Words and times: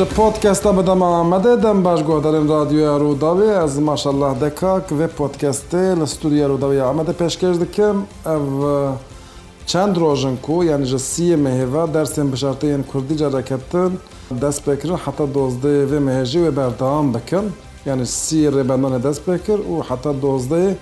ji 0.00 0.04
podcasta 0.06 0.72
bedema 0.76 1.06
Amedê 1.20 1.62
dem 1.62 1.84
baş 1.84 2.00
guhdarên 2.00 2.48
radyoya 2.48 2.90
Rûdawê 3.00 3.64
ez 3.64 3.78
maşallah 3.78 4.40
dekak 4.40 4.90
vê 4.90 5.08
podcastê 5.18 6.00
li 6.00 6.06
Sturiya 6.06 6.48
Rûdawya 6.48 6.82
Amedê 6.92 7.12
pêşkêş 7.14 7.60
dikim 7.60 8.02
ev 8.26 8.40
çend 9.66 9.96
rojin 9.96 10.36
ku 10.42 10.64
yani 10.64 10.84
ji 10.84 10.96
siyê 10.96 11.36
mehêva 11.36 11.84
dersên 11.94 12.32
bişarteyên 12.32 12.82
Kurdî 12.92 13.16
cereketin 13.16 13.98
dest 14.30 14.66
pêkirin 14.68 14.96
heta 14.96 15.24
dozdê 15.24 15.74
vê 15.90 15.98
mehêjî 16.08 16.38
wê 16.46 16.56
berdewam 16.56 17.14
bikin 17.14 17.52
yani 17.86 18.02
siyê 18.02 18.48
rêbendanê 18.48 19.02
dest 19.02 19.28
pêkir 19.28 19.58
û 19.72 19.82
heta 19.88 20.10
dozdê 20.10 20.72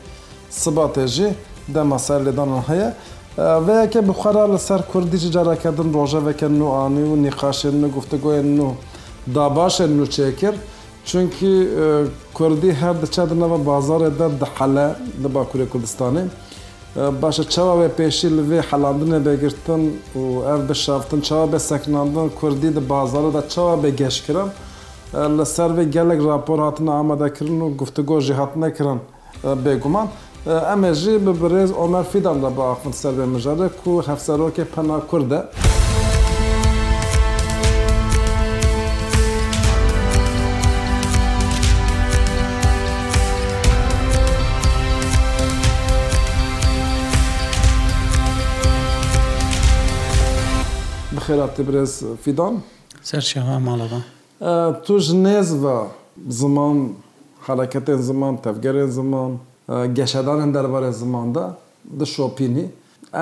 sibatê 0.50 1.06
jî 1.06 1.34
dema 1.74 1.98
ser 1.98 2.20
lêdanan 2.20 2.60
heye 2.68 2.92
veyeke 3.38 4.08
bixwara 4.08 4.52
li 4.52 4.58
ser 4.58 4.80
Kurdî 4.92 5.16
ji 5.18 5.30
cerekedin 5.32 5.94
rojeveke 5.94 6.46
nû 6.46 6.72
anî 6.84 7.00
û 7.00 7.22
nîqaşên 7.30 7.74
nû 7.84 7.88
guftegoyên 7.94 8.58
nû 8.60 8.68
دا 9.34 9.56
başe 9.56 9.84
nûçekir 9.98 10.54
çünkî 11.06 11.68
Kurdî 12.34 12.72
her 12.72 13.02
diçe 13.02 13.22
nava 13.40 13.54
bazarê 13.54 14.18
der 14.18 14.30
di 14.30 14.44
hele 14.58 14.96
li 15.22 15.34
Bakurê 15.34 15.68
Kurdistanê 15.68 16.24
başa 17.22 17.48
çawa 17.48 17.80
ve 17.80 17.86
pêşî 17.98 18.30
li 18.36 18.54
vê 18.54 18.62
helandinê 18.70 19.20
bêgirtin 19.26 19.90
û 20.16 20.54
ev 20.54 20.68
bişaftin 20.68 21.20
çawa 21.20 21.52
be 21.52 21.58
sekinandin 21.58 22.28
Kurdî 22.40 22.76
di 22.76 22.80
bazarê 22.90 23.34
de 23.42 23.48
çawa 23.48 23.82
be 23.82 23.90
geşkirin 23.90 24.48
li 25.14 25.46
ser 25.46 25.70
vê 25.70 25.90
gelek 25.90 26.24
rapor 26.24 26.58
hatine 26.58 26.90
amadekirin 26.90 27.60
û 27.60 27.76
guftugo 27.76 28.20
jî 28.20 28.34
hat 28.34 28.56
nekirin 28.56 28.98
bêguman. 29.44 30.06
Em 30.46 30.84
ê 30.84 30.94
jî 30.94 31.26
bi 31.26 31.30
birêz 31.30 31.74
Omer 31.74 32.04
Fidan 32.04 32.42
de 32.42 32.56
biaxin 32.56 32.92
ser 32.92 33.12
vê 33.12 33.36
mijarê 33.36 33.68
ku 33.84 33.90
hevserokê 34.06 34.64
pena 34.64 35.00
Kurd 35.10 35.30
e. 35.30 35.42
خێرا 51.26 51.46
تبرێز 51.58 51.92
فیدان 52.24 52.54
سەرشێها 53.08 53.56
ماڵەوە 53.68 54.00
توش 54.86 55.06
نێز 55.24 55.48
بە 55.62 55.76
زمان 56.40 56.76
حرەکەتێن 57.46 58.00
زمان 58.08 58.34
تەفگەرێن 58.44 58.90
زمان 58.98 59.30
گەشەدانن 59.98 60.50
دەربارە 60.56 60.90
زماندا 61.02 61.46
di 61.98 62.06
şopînî 62.14 62.66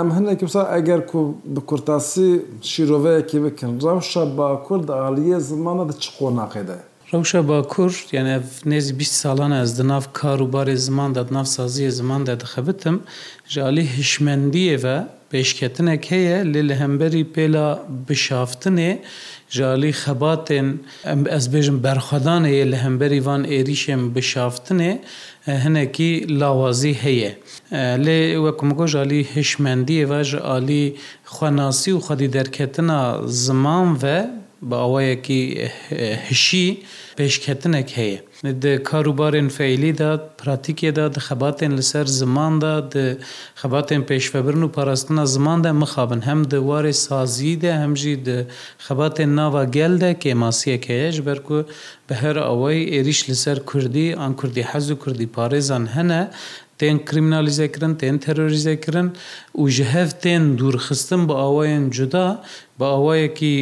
em 0.01 0.09
hinek 0.17 0.41
wisa 0.47 0.63
eger 0.79 1.01
ku 1.11 1.21
bi 1.55 1.61
kurtasî 1.71 2.31
şîroveyekê 2.73 3.39
bikin 3.45 3.71
rewşa 3.87 4.25
bakur 4.39 4.81
di 4.89 4.93
aliye 5.09 5.39
zimana 5.51 5.85
di 5.91 5.95
çi 6.03 6.11
qonaqê 6.19 6.63
de 6.69 6.77
ڕەوشە 7.13 7.41
با 7.51 7.59
کورد 7.75 7.99
یعنی 8.17 8.35
نێزی 8.71 8.93
20 8.93 9.23
ساڵانە 9.23 9.57
ئەس 9.63 9.73
دناف 9.79 10.05
کار 10.21 10.39
و 10.43 10.47
بارێ 10.55 10.75
زماندا 10.87 11.23
ناف 11.37 11.47
سازیە 11.57 11.91
زماندا 12.01 12.35
دەخەبتم 12.43 12.97
ژالی 13.55 13.85
هشمەندیەوە 13.97 14.97
پێشکەتنێک 15.31 16.03
هەیە 16.13 16.37
لێ 16.53 16.63
لە 16.69 16.75
هەمبەری 16.83 17.25
پێلا 17.35 17.69
بشافتنێ 18.09 18.93
ژالی 19.57 19.93
خەباتێن 20.03 20.69
ئەس 21.35 21.45
بێژم 21.53 21.79
بەرخەدان 21.85 22.43
هەیە 22.51 22.65
لە 22.73 22.79
هەمبەری 22.85 23.21
وان 23.27 23.43
ئێریشێم 23.53 24.03
بشافتنێ 24.15 24.93
هەنێکی 25.65 26.13
لاوازی 26.41 26.95
هەیە 27.05 27.33
لێ 28.07 28.21
وەکومگۆ 28.45 28.83
ژالی 28.95 29.21
هشمەندیەوە 29.35 30.19
ژ 30.29 30.31
عالی 30.51 30.85
خوەناسی 31.35 31.93
و 31.97 32.01
خەدی 32.07 32.29
دەرکەتنا 32.37 33.01
زمان 33.47 33.89
و 34.03 34.05
بە 34.71 34.77
ئەوەیەکی 34.83 35.43
هشی 36.29 36.69
پێشکەتنێک 37.19 37.89
هەیە 37.99 38.19
کاروبارên 38.89 39.49
فعلیدا 39.57 40.11
پراتیکێدا 40.39 41.07
دەخەباتێن 41.17 41.73
لەسەر 41.79 42.07
زماندا 42.21 42.75
خەباتێن 43.61 44.03
پێشفەبرن 44.09 44.63
و 44.65 44.73
پاراستنا 44.77 45.25
زماندا 45.35 45.73
مخابن 45.83 46.21
هەم 46.29 46.41
دووارێ 46.53 46.95
سازیدا 47.07 47.73
هەمژی 47.83 48.15
خەباتێن 48.87 49.31
ناوا 49.39 49.63
گەلدا 49.77 50.11
کێماسیەک 50.23 50.85
هەیەش 50.93 51.17
بەرکو 51.29 51.59
بە 52.07 52.15
هەر 52.23 52.37
ئەوەی 52.49 52.89
عێریش 52.95 53.21
لەسەر 53.31 53.59
کوردی 53.69 54.09
ئان 54.21 54.33
کوردی 54.39 54.69
حەز 54.71 54.87
و 54.91 55.01
کوردی 55.03 55.29
پارێزان 55.37 55.85
هەنە 55.97 56.23
تێن 56.83 56.99
کریمنالیزەکردن 57.09 57.93
تێن 58.01 58.17
تەرۆریزەکردن 58.27 59.09
و 59.63 59.67
ji 59.77 59.85
hev 59.95 60.11
تێن 60.23 60.45
دوورخستن 60.59 61.23
بە 61.29 61.35
ئاوایەن 61.43 61.85
جودا 61.97 62.29
بە 62.79 62.87
ئەوەیەکی 62.95 63.55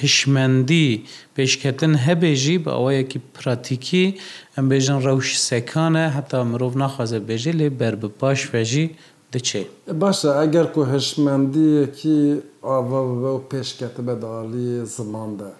هشمەندی 0.00 0.88
پێشکەتن 1.36 1.92
هەبێژی 2.06 2.56
بە 2.64 2.70
ئەوەیەکی 2.76 3.18
پراتیکی 3.34 4.06
ئەم 4.54 4.64
بێژن 4.70 4.98
ڕەوش 5.06 5.28
سەکانە 5.48 6.04
هەتا 6.16 6.38
مرۆڤ 6.50 6.74
ناخوازە 6.82 7.18
بێژی 7.28 7.52
لێ 7.60 7.68
بەر 7.80 7.94
بە 8.02 8.08
پاش 8.20 8.40
وێژی 8.52 8.86
دچێ 9.32 9.62
باشە 10.02 10.28
ئەگەر 10.40 10.66
کو 10.74 10.80
هشمەندیەکی 10.92 12.20
ئاوە 12.68 13.00
و 13.22 13.24
پێشکەتە 13.50 14.00
بەداڵی 14.06 14.68
زماندا 14.96 15.50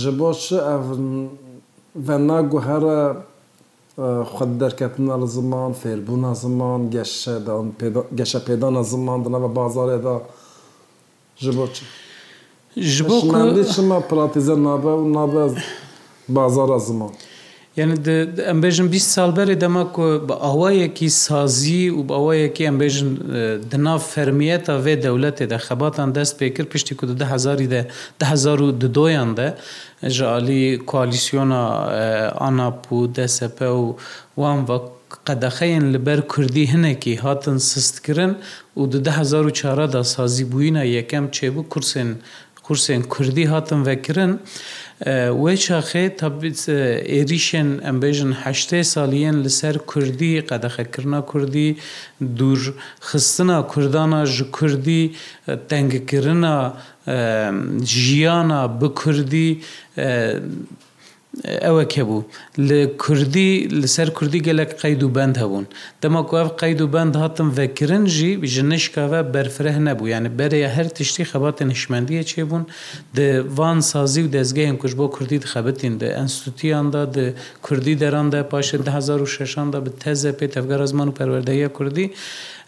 ji 0.00 0.10
بۆ 0.18 0.30
چ 0.42 0.44
ئەڤ 0.66 0.82
ve 2.06 2.16
naguhere 2.28 3.02
xwenderketina 4.36 5.16
li 5.22 5.28
ziman 5.28 5.72
fêrbûna 5.82 6.34
ziman 6.34 6.80
geşe 8.16 8.38
pêdana 8.46 8.84
ziman 8.84 9.24
di 9.24 9.32
nava 9.32 9.48
bazarê 9.60 9.98
da 10.04 10.16
ji 11.44 11.50
bo 11.58 11.66
çi 11.74 11.84
ji 12.92 13.02
bo 13.08 13.16
çima 13.74 14.00
pratize 14.10 14.56
nabe 14.64 14.90
û 15.00 15.12
nabe 15.14 15.44
bazara 16.28 16.78
ziman. 16.78 17.10
یعنی 17.78 17.94
ئەمبێژن 18.50 18.86
20 18.94 19.16
سالبەرێ 19.16 19.54
دەما 19.62 19.84
بە 20.28 20.34
ئەوەیەکی 20.46 21.08
سازی 21.26 21.84
و 21.90 22.00
بە 22.08 22.12
ئەوەیەکی 22.18 22.64
ئەمبێژن 22.70 23.10
دنا 23.70 23.96
فەرمیەتە 24.10 24.72
وێ 24.84 24.94
دەولەتێ 25.06 25.44
دە 25.52 25.56
خەباتان 25.66 26.08
دەست 26.18 26.34
پێکرد 26.40 26.68
پشتی 26.74 26.94
کو 26.98 27.04
دهزاری 27.20 27.68
دۆیان 28.96 29.30
دە 29.38 29.48
ژعالی 30.16 30.64
کوالیسیۆنا 30.90 31.62
ئاناپ 32.40 32.80
و 32.92 33.00
دەسەپە 33.18 33.68
و 33.82 33.96
وان 34.40 34.58
بە 34.68 34.76
قەدەخەیەن 35.26 35.84
لەبەر 35.94 36.20
کوردی 36.32 36.66
هەنێکی 36.72 37.14
هاتن 37.24 37.58
سستکردن 37.70 38.32
و 38.76 38.80
2014دا 38.86 40.02
سازی 40.14 40.44
بووینە 40.52 40.82
یەکەم 40.96 41.24
چێبوو 41.36 41.62
کورسێن 41.72 42.10
کورسێن 42.66 43.02
کوردی 43.12 43.44
هاتن 43.52 43.80
وەکردن. 43.88 44.32
وی 45.42 45.56
چاخێ 45.64 46.04
تابیت 46.20 46.60
عێریشێن 47.12 47.70
ئەمبێژن 47.86 48.32
هەشتێ 48.44 48.80
سالیەن 48.92 49.36
لەسەر 49.44 49.76
کوردی 49.90 50.32
قەدەخەکردنا 50.48 51.20
کوردی 51.30 51.70
دوور 52.38 52.60
خستنا 53.08 53.58
کوردانە 53.72 54.20
ji 54.34 54.42
کوردی 54.56 55.02
تەنگکردنا 55.70 56.56
ژیانە 58.02 58.60
بکردی 58.80 59.50
ئەوە 61.66 61.84
کێبوو 61.94 62.22
لە 62.68 62.78
کوردی 63.02 63.52
لەسەر 63.82 64.08
کوردی 64.16 64.40
گەلک 64.48 64.70
قەید 64.82 65.00
و 65.02 65.08
بند 65.16 65.34
هەبوون 65.42 65.66
دەماکوواف 66.02 66.48
قەید 66.60 66.80
و 66.84 66.88
بند 66.94 67.14
هاتم 67.22 67.48
ڤکردنجی 67.58 68.30
ژنشکاوە 68.54 69.20
بەرفرە 69.34 69.72
نەبوو 69.86 70.10
یانە 70.12 70.30
بەرەیە 70.38 70.70
هەر 70.76 70.86
تشتی 70.96 71.24
خەباتە 71.30 71.62
نیشمەندیە 71.70 72.22
چێ 72.30 72.40
بوون 72.50 72.64
دڤان 73.16 73.78
سازی 73.92 74.20
و 74.24 74.28
دەستگەیم 74.36 74.76
کوش 74.82 74.92
بۆ 75.00 75.06
کوردی 75.14 75.38
خەبتین 75.52 75.94
دە 76.00 76.08
ئەنستوتیاندا 76.18 77.02
د 77.16 77.18
کوردی 77.66 77.94
دەراندا 78.02 78.40
پاش 78.52 78.66
1960دا 78.76 79.78
بە 79.84 79.90
تەزە 80.02 80.30
پێ 80.38 80.46
تەفگەر 80.54 80.80
زمان 80.92 81.08
و 81.08 81.16
پەروەردەیە 81.18 81.68
کوردی 81.76 82.06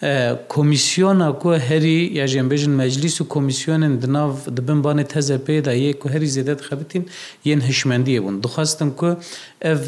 کمیسیۆنا 0.02 1.28
کو 1.40 1.54
هەری 1.62 2.19
یاژێن 2.20 2.46
بێژن 2.50 2.75
مەجلیس 2.81 3.16
و 3.20 3.25
کمیسیۆنن 3.34 3.94
دناو 4.02 4.31
دبنبانێت 4.58 5.10
هەزە 5.19 5.38
پێدا 5.46 5.75
یەک 5.88 6.00
و 6.06 6.08
هەری 6.14 6.28
زیدەت 6.37 6.60
خەبتین 6.69 7.04
یەن 7.49 7.62
هشمەندیە 7.69 8.20
بوون 8.22 8.37
دخواستم 8.44 8.90
کو 8.99 9.08
ئەv 9.66 9.82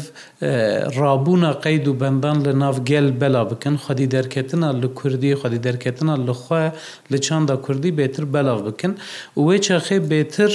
ڕابوونا 0.99 1.51
قەید 1.63 1.87
و 1.87 1.93
بەندان 2.01 2.37
لە 2.47 2.53
ناو 2.63 2.75
گەل 2.89 3.07
بەلا 3.21 3.43
بکەن 3.51 3.75
خودی 3.83 4.07
دەرکەتنا 4.15 4.69
لە 4.81 4.87
کوردی 4.99 5.35
خودی 5.35 5.59
دەرکەتنا 5.67 6.13
لەخوا 6.27 6.63
لە 7.13 7.17
چاندا 7.25 7.55
کوردی 7.65 7.91
بێتر 7.99 8.23
بەلاو 8.35 8.59
بکەن 8.67 8.93
وێ 9.45 9.57
چاخێ 9.67 9.97
بێتر 10.11 10.51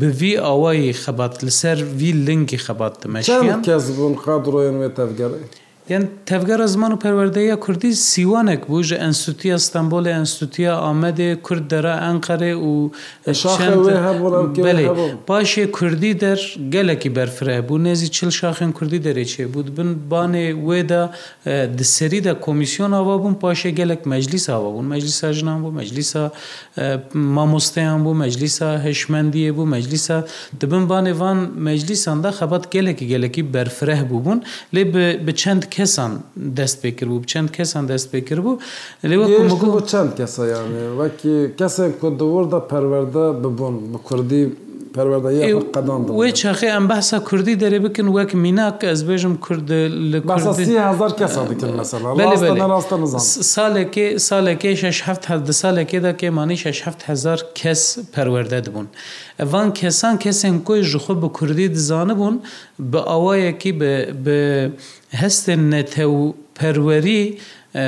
بڤ 0.00 0.14
ئەوایی 0.46 0.92
خەبات 1.02 1.34
لەسەر 1.46 1.78
وی 1.98 2.12
لنگی 2.26 2.58
خەبات 2.66 2.96
مەشیان 3.14 3.60
کەس 3.66 3.84
بوون 3.96 4.14
خاڕێن 4.24 4.76
وێ 4.80 4.88
تەفگەڕێت. 4.98 5.52
یان 5.94 6.04
تەفگەرە 6.30 6.66
زمان 6.74 6.92
و 6.94 6.96
پەروەردەیە 7.04 7.56
کوردی 7.64 7.92
سیوانێک 8.12 8.62
بوو 8.70 8.82
ژە 8.88 8.96
ئەنسوتیە 9.04 9.52
ئەستەمبولە 9.58 10.10
ئەنسوتیە 10.18 10.72
ئامەدێ 10.84 11.28
کورد 11.46 11.64
دەرا 11.72 11.94
ئەنقەرێ 12.06 12.52
و 12.68 12.72
پاشێ 15.28 15.64
کوردی 15.76 16.12
دەر 16.22 16.38
گەلێکی 16.74 17.10
بەرفرە 17.16 17.54
بوو 17.68 17.78
نێزی 17.86 18.08
چل 18.16 18.30
شاخن 18.38 18.70
کوردی 18.78 19.00
دەرێکێ 19.06 19.44
بود 19.54 19.68
بن 19.76 19.90
بانێ 20.10 20.46
وێدا 20.68 21.02
دسەریدا 21.80 22.34
کۆمیسیۆن 22.44 22.90
ئاوا 22.96 23.14
بوون 23.22 23.34
پاشێ 23.42 23.70
گەلک 23.80 24.00
مەجلیس 24.12 24.46
ئاوا 24.52 24.70
بوون 24.74 24.86
مەجلیسا 24.92 25.26
ژنان 25.38 25.58
بوو 25.62 25.72
مەجلیسا 25.80 26.20
مامۆستەیان 27.36 28.00
بوو 28.04 28.16
مەجلیسا 28.22 28.66
هشمەندیە 28.86 29.50
بوو 29.56 29.66
مەجلیسا 29.74 30.18
دەبن 30.60 30.84
بانێوان 30.90 31.38
مەجلیساندا 31.66 32.30
خەبات 32.38 32.64
گەلێکی 32.74 33.06
گەلێکی 33.12 33.42
بەرفرەه 33.54 34.02
بوو 34.10 34.20
بوون 34.24 34.38
لێ 34.74 34.82
بچەند 35.28 35.62
کە 35.72 35.79
کەسان 35.80 36.12
دەست 36.58 36.76
پێ 36.82 36.90
کرد 36.98 37.10
بوو 37.12 37.24
چەند 37.32 37.48
کەسان 37.56 37.84
دەست 37.92 38.06
پێ 38.12 38.20
کرد 38.28 38.40
بوو 38.44 38.60
لێوە 39.10 39.26
چەند 39.92 40.10
کەسە 40.18 40.42
یانێ 40.54 40.84
وەکی 41.00 41.34
کەسێک 41.60 41.92
کوردەوەدە 42.00 42.58
پەروەەردە 42.70 43.26
ببوون 43.42 43.74
بە 43.92 43.98
کوردی 44.06 44.44
وی 44.96 46.32
چاخی 46.40 46.68
ئەم 46.74 46.86
باسا 46.90 47.18
کوردی 47.28 47.54
دەرێ 47.62 47.78
بکن 47.86 48.06
وەک 48.16 48.30
میناکە 48.44 48.86
ئەس 48.90 49.02
بێژم 49.08 49.34
کورد 49.44 49.66
لە 50.12 50.18
سالێکی 53.54 54.06
سالێکی 54.28 54.70
6 54.76 55.02
سالێکێدا 55.62 56.12
کێمانی 56.20 56.56
6هزار 56.64 57.40
کەس 57.60 57.82
پەروەەردە 58.14 58.58
دەبوون. 58.64 58.88
ئەڤان 59.40 59.68
کەسان 59.80 60.14
کەسێن 60.24 60.56
کۆی 60.66 60.80
ژخۆ 60.90 61.14
بە 61.22 61.28
کوردی 61.36 61.68
دزانە 61.76 62.14
بوون 62.20 62.36
بە 62.92 63.00
ئەوەیەکی 63.10 63.72
هەستن 65.20 65.60
نەتەو 65.72 66.14
پەروەری 66.58 67.24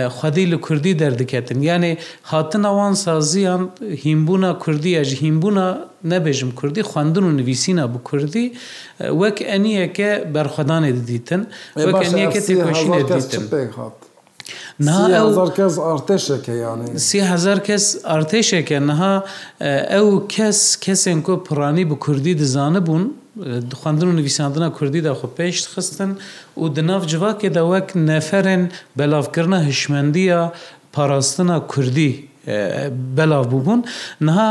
خودی 0.08 0.50
li 0.50 0.60
Kurdî 0.60 0.98
derdiketin 0.98 1.62
yani 1.62 1.98
hatin 2.22 2.62
awan 2.62 2.92
saziyan 2.94 3.70
hînbûna 3.80 4.58
Kurdî 4.58 4.88
ya 4.88 5.04
ji 5.04 5.16
hînbûna 5.20 5.78
nebêjim 6.08 6.54
Kurdî 6.54 6.80
xwendin 6.80 7.20
û 7.30 7.36
nivîsîna 7.36 7.94
bu 7.94 8.02
Kurdî 8.04 8.52
wek 8.98 9.42
eniyeke 9.42 10.28
berxwedanê 10.34 10.92
didîtin 11.06 11.46
wek 11.74 12.06
eniyeke 12.12 12.38
têkoşînê 12.38 13.00
didîtin. 13.08 13.70
کەس 14.80 15.74
ئارتشێکە 15.88 16.54
یانی 16.64 16.86
سیهزار 17.08 17.58
کەس 17.68 17.84
ئارتشێکە 18.10 18.78
نەها 18.88 19.14
ئەو 19.94 20.08
کەس 20.34 20.60
کەسێن 20.84 21.18
کۆ 21.26 21.32
پڕانی 21.46 21.84
بە 21.90 21.96
کوردی 22.04 22.34
دزانە 22.40 22.80
بوون 22.86 23.04
خوندن 23.80 24.06
و 24.08 24.12
نویساندنا 24.12 24.68
کوردی 24.76 25.00
دا 25.00 25.14
خو 25.20 25.26
پێشت 25.38 25.64
خستن 25.74 26.10
و 26.62 26.68
دناف 26.76 27.02
جوواکێدا 27.12 27.64
وەک 27.72 27.88
نەفرن 28.08 28.62
بەلاافکردە 28.98 29.58
هشمەندیە 29.70 30.40
پاراستنا 30.94 31.56
کوردی 31.72 32.10
بەلاو 33.16 33.44
بووبوون 33.52 33.80
نها 34.26 34.48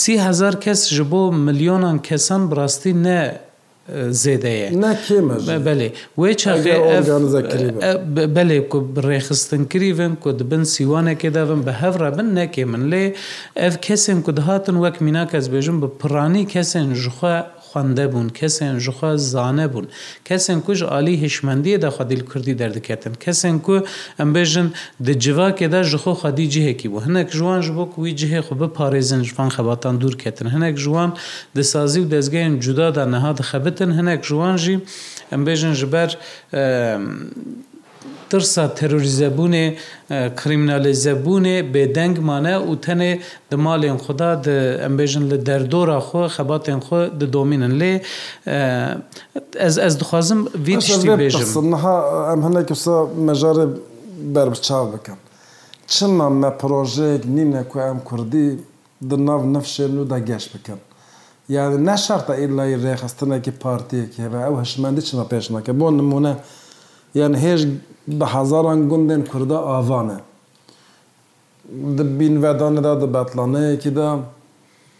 سیهزار 0.00 0.54
کەس 0.64 0.80
ji 0.94 1.04
بۆ 1.10 1.20
میلیۆنان 1.46 1.96
کەسان 2.08 2.42
براستی 2.50 2.92
نە 3.04 3.16
زێدەیە 4.22 4.68
بەێ 5.66 5.86
بەێ 8.34 8.58
کو 8.70 8.78
ڕێخستن 9.08 9.62
کریڤن 9.72 10.12
کو 10.22 10.28
دبن 10.38 10.64
سیوانێکێداون 10.72 11.60
بە 11.66 11.72
هەورا 11.82 12.10
بن 12.16 12.28
نەکێ 12.38 12.64
من 12.72 12.82
لێ 12.90 13.04
ئەف 13.62 13.74
کەسێن 13.86 14.18
کو 14.24 14.30
دهاتن 14.38 14.76
وەک 14.84 14.96
میناکەس 15.04 15.46
بێژم 15.54 15.76
بە 15.82 15.88
پڕانی 16.00 16.44
کەسێن 16.54 16.90
ژخوا 17.02 17.36
خوندە 17.74 18.06
بوون 18.12 18.28
کەسێن 18.38 18.74
ژخوا 18.84 19.10
زانە 19.32 19.66
بوون 19.72 19.86
کەسێن 20.28 20.58
کوژ 20.66 20.78
عالی 20.94 21.16
هشمەندیە 21.24 21.76
دا 21.84 21.90
خودیل 21.96 22.20
کوردی 22.30 22.54
دەردەکەتن 22.60 23.14
کەسێن 23.24 23.56
کو 23.66 23.76
ئەمبێژن 24.20 24.68
دجیواکێدا 25.06 25.80
ژخۆ 25.90 26.12
خادی 26.20 26.46
جهێکی 26.54 26.88
بوو 26.92 27.04
هەنێک 27.06 27.28
ژوان 27.38 27.60
ژ 27.64 27.66
بۆ 27.76 27.84
کوی 27.94 28.12
جهێ 28.20 28.40
خو 28.46 28.54
بە 28.60 28.68
پارێزن 28.76 29.20
ژفان 29.28 29.50
خەباتان 29.56 29.94
دوورکەتن 30.02 30.46
هەنێک 30.54 30.76
ژوان 30.84 31.10
دەسازی 31.58 32.00
و 32.02 32.06
دەستگەین 32.14 32.52
جودادا 32.64 33.04
نەها 33.14 33.32
دەخەبتن 33.38 33.90
هەنێک 33.98 34.20
ژوان 34.28 34.56
ژی 34.64 34.76
ئەمبێژن 35.32 35.74
ژبەر 35.80 36.10
ترسا 38.34 38.64
تەروریزەبوونێ 38.80 39.66
کریمنالیزەبوونێ 40.40 41.56
بێدەنگمانە 41.74 42.54
و 42.68 42.72
تەنێ 42.84 43.12
د 43.50 43.52
مالێن 43.64 43.98
خوددا 44.04 44.30
ئەمبێژن 44.84 45.24
لە 45.32 45.36
دەردۆرا 45.48 45.98
خۆ 46.08 46.22
خەباتێن 46.36 46.80
خۆ 46.86 46.98
ددۆمینن 47.20 47.72
لێ 47.80 47.92
ez 49.68 49.74
ez 49.88 49.94
dixwazim 50.00 50.40
vî 50.66 50.74
tiştî 50.82 51.08
bêjim 51.22 51.66
niha 51.74 51.96
em 52.32 52.40
hinek 52.46 52.66
qisa 52.70 52.94
mejarê 53.28 53.66
berbiçav 54.34 54.84
bikim 54.94 55.18
çima 55.92 56.28
me 56.42 56.50
projeyek 56.62 57.22
nîne 57.36 57.62
ku 57.70 57.76
em 57.90 57.98
Kurdî 58.08 58.48
di 59.10 59.16
nav 59.26 59.42
nifşê 59.54 59.86
nû 59.96 60.02
de 60.12 60.18
geş 60.30 60.44
bikim 60.54 60.78
yani 61.56 61.76
ne 61.86 61.96
şerta 62.06 62.34
illayî 62.44 62.76
rêxistinekî 62.86 63.52
partiyekî 63.64 64.18
heve 64.26 64.40
ew 64.50 64.56
hişmendî 64.62 65.00
çima 65.08 65.22
pêş 65.32 65.44
nake 65.54 65.72
bo 65.80 65.88
nimûne 65.98 66.34
yani 67.20 67.36
hêj 67.46 67.60
bi 68.08 68.24
hezaran 68.24 68.88
gundên 68.88 69.24
Kurda 69.24 69.58
avan 69.64 70.08
e. 70.08 70.14
Di 71.98 72.02
bînvedanê 72.20 72.84
de 72.84 73.00
di 73.00 73.14
betlaneyekî 73.14 73.96
de 73.96 74.14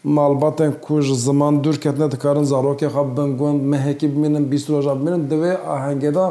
malbatên 0.05 0.75
ku 0.81 1.01
ji 1.01 1.15
ziman 1.15 1.65
dûrketine 1.65 2.11
dikarin 2.11 2.43
zarokê 2.45 2.87
xa 2.89 3.17
bin 3.17 3.39
gund 3.39 3.61
mehekî 3.61 4.09
bimînin 4.15 4.51
bîroja 4.53 4.95
bimînin 5.01 5.31
divê 5.31 5.55
ahengê 5.77 6.15
de 6.15 6.25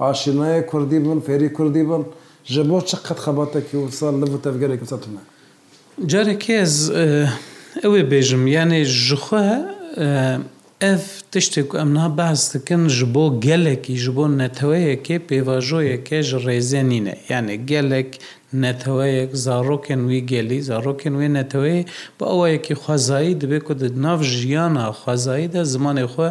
aşinayê 0.00 0.66
Kurdî 0.66 1.04
bin 1.04 1.20
fêrî 1.20 1.52
Kurdî 1.52 1.84
bin 1.90 2.04
ji 2.44 2.70
bo 2.70 2.80
çi 2.80 2.96
qet 3.06 3.18
xebatekî 3.26 3.70
wisa 3.86 4.08
li 4.12 4.26
bu 4.32 4.38
tevgerek 4.42 4.80
wisa 4.80 5.00
tune. 5.00 5.20
Carekez 6.10 6.90
ew 7.82 7.98
ê 8.00 8.10
bêjim 8.12 8.44
yanê 8.56 8.82
ji 8.84 9.16
xwe 9.22 9.44
ئەف 10.82 11.04
تشتێک 11.32 11.70
ئەمنا 11.78 12.06
باز 12.18 12.40
دکن 12.52 12.82
ji 12.96 13.04
بۆ 13.14 13.24
gelekî 13.46 13.96
ji 14.02 14.10
بۆ 14.16 14.24
neteweyekê 14.40 15.16
pêvajoyekê 15.28 16.20
ji 16.28 16.36
rêzê 16.46 16.82
nîne 16.90 17.14
yani 17.30 17.54
gelek 17.70 18.10
نەتەوەیەک 18.62 19.32
زارۆکن 19.46 20.00
وی 20.08 20.20
گەلی 20.30 20.60
زارۆکن 20.68 21.12
وێ 21.20 21.28
نەتەوەی 21.38 21.80
بە 22.18 22.24
ئەوەیەکی 22.30 22.74
خوازایی 22.84 23.34
دەبێت 23.42 23.64
و 23.70 23.74
ناو 24.06 24.18
ژیانە 24.36 24.84
خوازاییدا 25.00 25.62
زمانی 25.74 26.06
خۆ 26.14 26.26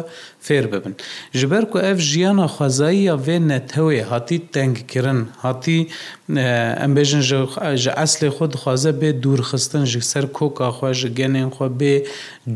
فێر 0.46 0.64
ببن 0.72 0.94
ژبەر 1.38 1.62
و 1.72 1.78
ئەف 1.86 1.98
ژیانە 2.10 2.46
خوازایی 2.56 3.00
یا 3.08 3.16
وێ 3.26 3.36
نەتەوەی 3.52 4.02
هاتی 4.10 4.38
تەنگکردن 4.54 5.20
هاتی 5.44 5.80
ئەمبێژن 6.82 7.22
ژە 7.82 7.92
ئەسلی 8.00 8.30
خۆ 8.36 8.44
دخوازە 8.52 8.92
بێ 9.00 9.10
دوورخستن 9.22 9.84
ژ 9.92 9.94
سەر 10.10 10.24
کۆکاخواۆژ 10.36 11.00
گەنێن 11.18 11.48
خۆ 11.56 11.66
بێ 11.80 11.94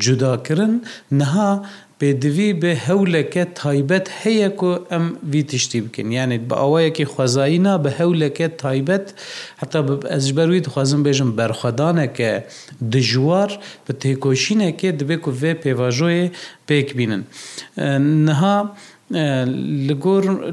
جوداکردن 0.03 0.73
نەها 1.21 1.51
پێدوی 2.01 2.51
بێ 2.63 2.73
هەولەکە 2.89 3.45
تایبەت 3.61 4.07
هەیە 4.21 4.49
و 4.69 4.73
ئەم 4.91 5.07
وی 5.31 5.43
تشتی 5.51 5.81
بکەین 5.85 6.09
یانێت 6.19 6.43
بە 6.51 6.57
ئەوەیەکی 6.63 7.11
خۆزایی 7.15 7.59
نا 7.67 7.75
بە 7.85 7.91
هەولەکە 7.99 8.47
تایبەت 8.63 9.07
حتا 9.61 9.79
ئەزبەرویت 10.15 10.67
خوازم 10.73 11.01
بێژم 11.07 11.31
بەرخەدانەکە 11.39 12.31
دژوار 12.93 13.51
بە 13.87 13.93
تێکۆشینەکە 14.03 14.91
دەبێت 15.01 15.23
و 15.29 15.33
vê 15.41 15.53
pêvajoyê 15.63 16.27
pêk 16.69 16.89
bînin. 16.99 17.23
Niha 18.27 18.57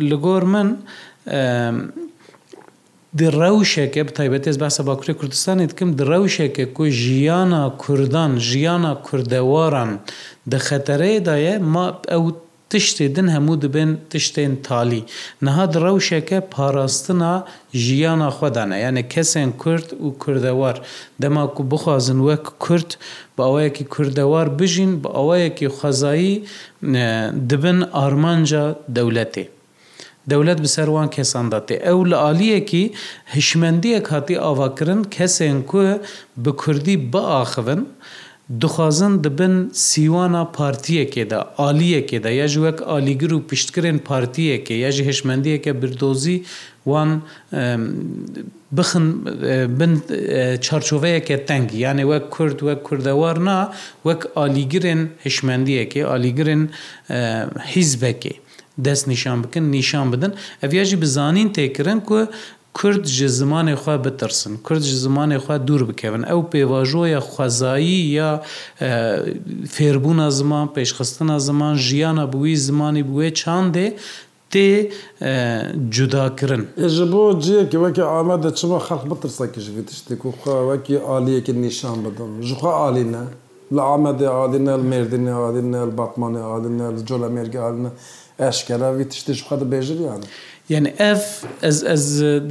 li 0.03 0.15
gor 0.25 0.43
min 0.53 0.69
درەوشێکە 3.21 4.01
بتایبەتێز 4.07 4.57
باسە 4.63 4.81
باکووری 4.87 5.15
کوردستانی 5.19 5.67
دکەم 5.71 5.89
درەوشێکە 5.99 6.65
کو 6.75 6.83
ژیانە 7.03 7.63
کوردان 7.83 8.31
ژیانە 8.49 8.91
کووردەواران 9.05 9.91
دەخەتەرەیەدایە 10.51 11.55
ما 11.73 11.85
ئەو 12.11 12.23
تشتێ 12.71 13.05
دن 13.15 13.27
هەموو 13.35 13.55
دەبن 13.63 13.91
تشتێن 14.13 14.53
تالی 14.65 15.03
نەها 15.45 15.65
درەوشێکە 15.75 16.37
پاراستنا 16.53 17.33
ژیانە 17.85 18.29
خۆدانە 18.37 18.75
یعنی 18.85 19.01
کەسێن 19.13 19.49
کورد 19.61 19.87
و 20.05 20.07
کوردەوار 20.21 20.75
دەما 21.23 21.43
کو 21.55 21.61
بخوازن 21.71 22.19
وەک 22.27 22.45
کورد 22.65 22.89
بە 23.37 23.41
ئەوەیەکی 23.47 23.83
کوردەوار 23.93 24.47
بژین 24.59 24.91
بە 25.03 25.09
ئەوەیەکی 25.17 25.67
خەزایی 25.79 26.33
دبن 27.49 27.79
ئارمانجا 27.97 28.65
دەولەتێ 28.95 29.45
دەولەت 30.31 30.59
بسەروان 30.65 31.07
کێسان 31.15 31.45
دەێ 31.53 31.77
ئەو 31.87 31.99
لە 32.11 32.17
عالیەکی 32.25 32.83
هشمەندیەک 33.35 34.05
هاتی 34.13 34.35
ئاواکردن 34.45 35.01
کەسێن 35.15 35.57
کوێ 35.69 35.91
بە 36.43 36.51
کوردی 36.61 36.97
بەئاخن 37.13 37.81
دخوازن 38.61 39.13
دبن 39.25 39.55
سیوانە 39.89 40.43
پارتیەکێدا 40.57 41.39
عالیەکێدا 41.63 42.31
یەژ 42.41 42.53
وەک 42.65 42.77
عالیگر 42.93 43.31
و 43.35 43.39
پشتکردن 43.49 43.97
پارتیەکە 44.09 44.73
یەژی 44.85 45.03
هشمەندیەکە 45.09 45.71
بردۆزی 45.81 46.37
وان 46.91 47.11
بخن 48.77 49.05
بن 49.79 49.93
چارچۆڤەیەکە 50.65 51.35
تەنگی 51.47 51.77
یانێ 51.85 52.03
وەک 52.11 52.25
کورد 52.35 52.57
وەک 52.67 52.79
کوردەوار 52.87 53.37
نا 53.47 53.59
وەک 54.07 54.21
عالیگرن 54.39 55.01
هشمەندیەکێ 55.25 56.01
عالیگرن 56.13 56.63
حیزبەکەی 57.71 58.35
دەست 58.83 59.05
نیشان 59.13 59.37
بکن 59.43 59.63
نیشان 59.77 60.11
بدن 60.11 60.31
ئەڤژی 60.63 60.95
بزانین 61.03 61.49
تێکردن 61.55 61.99
کو 62.07 62.19
کورد 62.75 63.05
ji 63.05 63.27
zimanê 63.29 63.75
xwe 63.75 64.03
bitirsin 64.05 64.57
Kurd 64.63 64.79
ji 64.79 64.95
zimanê 64.95 65.37
xwe 65.39 65.67
dûr 65.67 65.81
bikevin 65.89 66.23
ew 66.23 66.41
pêvajoya 66.51 67.19
xwezayî 67.27 68.11
ya 68.13 68.43
fêrbûna 69.75 70.31
ziman 70.31 70.67
pêşxistina 70.75 71.39
ziman 71.39 71.75
jiyana 71.75 72.33
bi 72.33 72.37
wî 72.43 72.57
zimanî 72.57 73.03
bi 73.07 73.11
wê 73.19 73.29
çandê 73.41 73.87
tê 74.53 74.69
cudakirin 75.95 76.67
ji 76.95 77.05
bo 77.11 77.39
ciyekî 77.39 77.77
wekî 77.85 78.03
amede 78.03 78.55
çima 78.55 78.77
xelq 78.87 79.03
bitirsekî 79.11 79.59
ji 79.61 79.71
vê 79.77 79.83
tiştê 79.89 80.17
ku 80.17 80.27
xwe 80.39 80.55
wekî 80.73 80.99
aliyekî 81.15 81.61
nîşan 81.61 81.97
bidin 82.05 82.31
ji 82.47 82.53
xwe 82.53 82.69
alî 82.87 83.05
ne 83.11 83.23
li 83.75 83.79
amedê 83.95 84.27
alîne 84.43 84.73
li 84.81 84.85
mêrdinê 84.93 85.33
alîne 85.47 85.79
li 85.89 85.93
batmanê 85.99 86.43
alîne 86.55 86.87
li 86.97 87.01
colemêrgê 87.09 87.59
alîne 87.69 87.89
ئەشکەراوی 88.43 89.05
تشتش 89.11 89.39
بخە 89.43 89.55
بێژریان. 89.71 90.21
یعنی 90.73 90.89
ئەف 91.01 91.23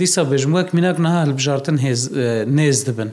دیسا 0.00 0.22
بێژموەک 0.30 0.68
میناک 0.76 0.96
نەها 1.04 1.18
هەلبژارتن 1.24 1.76
نێز 2.58 2.78
دەبن. 2.88 3.10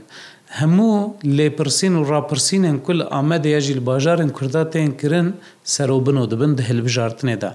هەموو 0.62 0.96
لێپرسین 1.38 1.94
و 2.00 2.04
ڕاپرسینن 2.12 2.78
کول 2.86 3.00
ئامەدەیەژیل 3.14 3.82
باژارن 3.88 4.30
کووردا 4.38 4.64
تێن 4.74 4.92
کردن 5.02 5.28
سەرۆبن 5.74 6.18
و 6.22 6.30
دەبن 6.32 6.52
دە 6.58 6.64
هەلبژارتنێدا. 6.70 7.52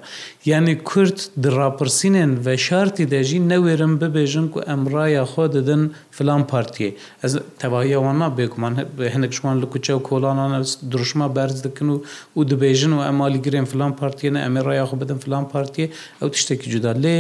یعنی 0.51 0.75
کورت 0.91 1.19
دڕاپرسینێن 1.45 2.33
بە 2.45 2.53
شارتی 2.67 3.05
دەژی 3.13 3.41
نەوێرم 3.51 3.95
ببێژن 4.01 4.47
و 4.55 4.57
ئەمڕایە 4.69 5.25
خۆ 5.33 5.45
دەدن 5.55 5.83
فلان 6.19 6.43
پارتیە 6.53 6.91
ئەس 7.23 7.33
تەواهیەوانە 7.63 8.27
بێکمان 8.39 8.73
هەنێک 9.15 9.33
شوان 9.39 9.55
لە 9.63 9.67
کوچە 9.73 9.93
و 9.99 10.03
کۆلانانە 10.09 10.59
درشما 10.93 11.27
بەرز 11.37 11.59
دەکەن 11.67 11.89
و 11.95 11.97
و 12.37 12.41
دەبێژن 12.53 12.93
و 12.97 13.01
ئەمالی 13.09 13.41
گرێن 13.47 13.67
فلان 13.73 13.93
پارتیەنە 14.01 14.41
ئەمێ 14.45 14.61
ڕایاخ 14.69 14.91
بدەن 15.03 15.19
فلان 15.25 15.45
پارتیە 15.53 15.87
ئەو 16.21 16.29
تشتێکی 16.35 16.69
جودا 16.73 16.93
لێ 17.03 17.17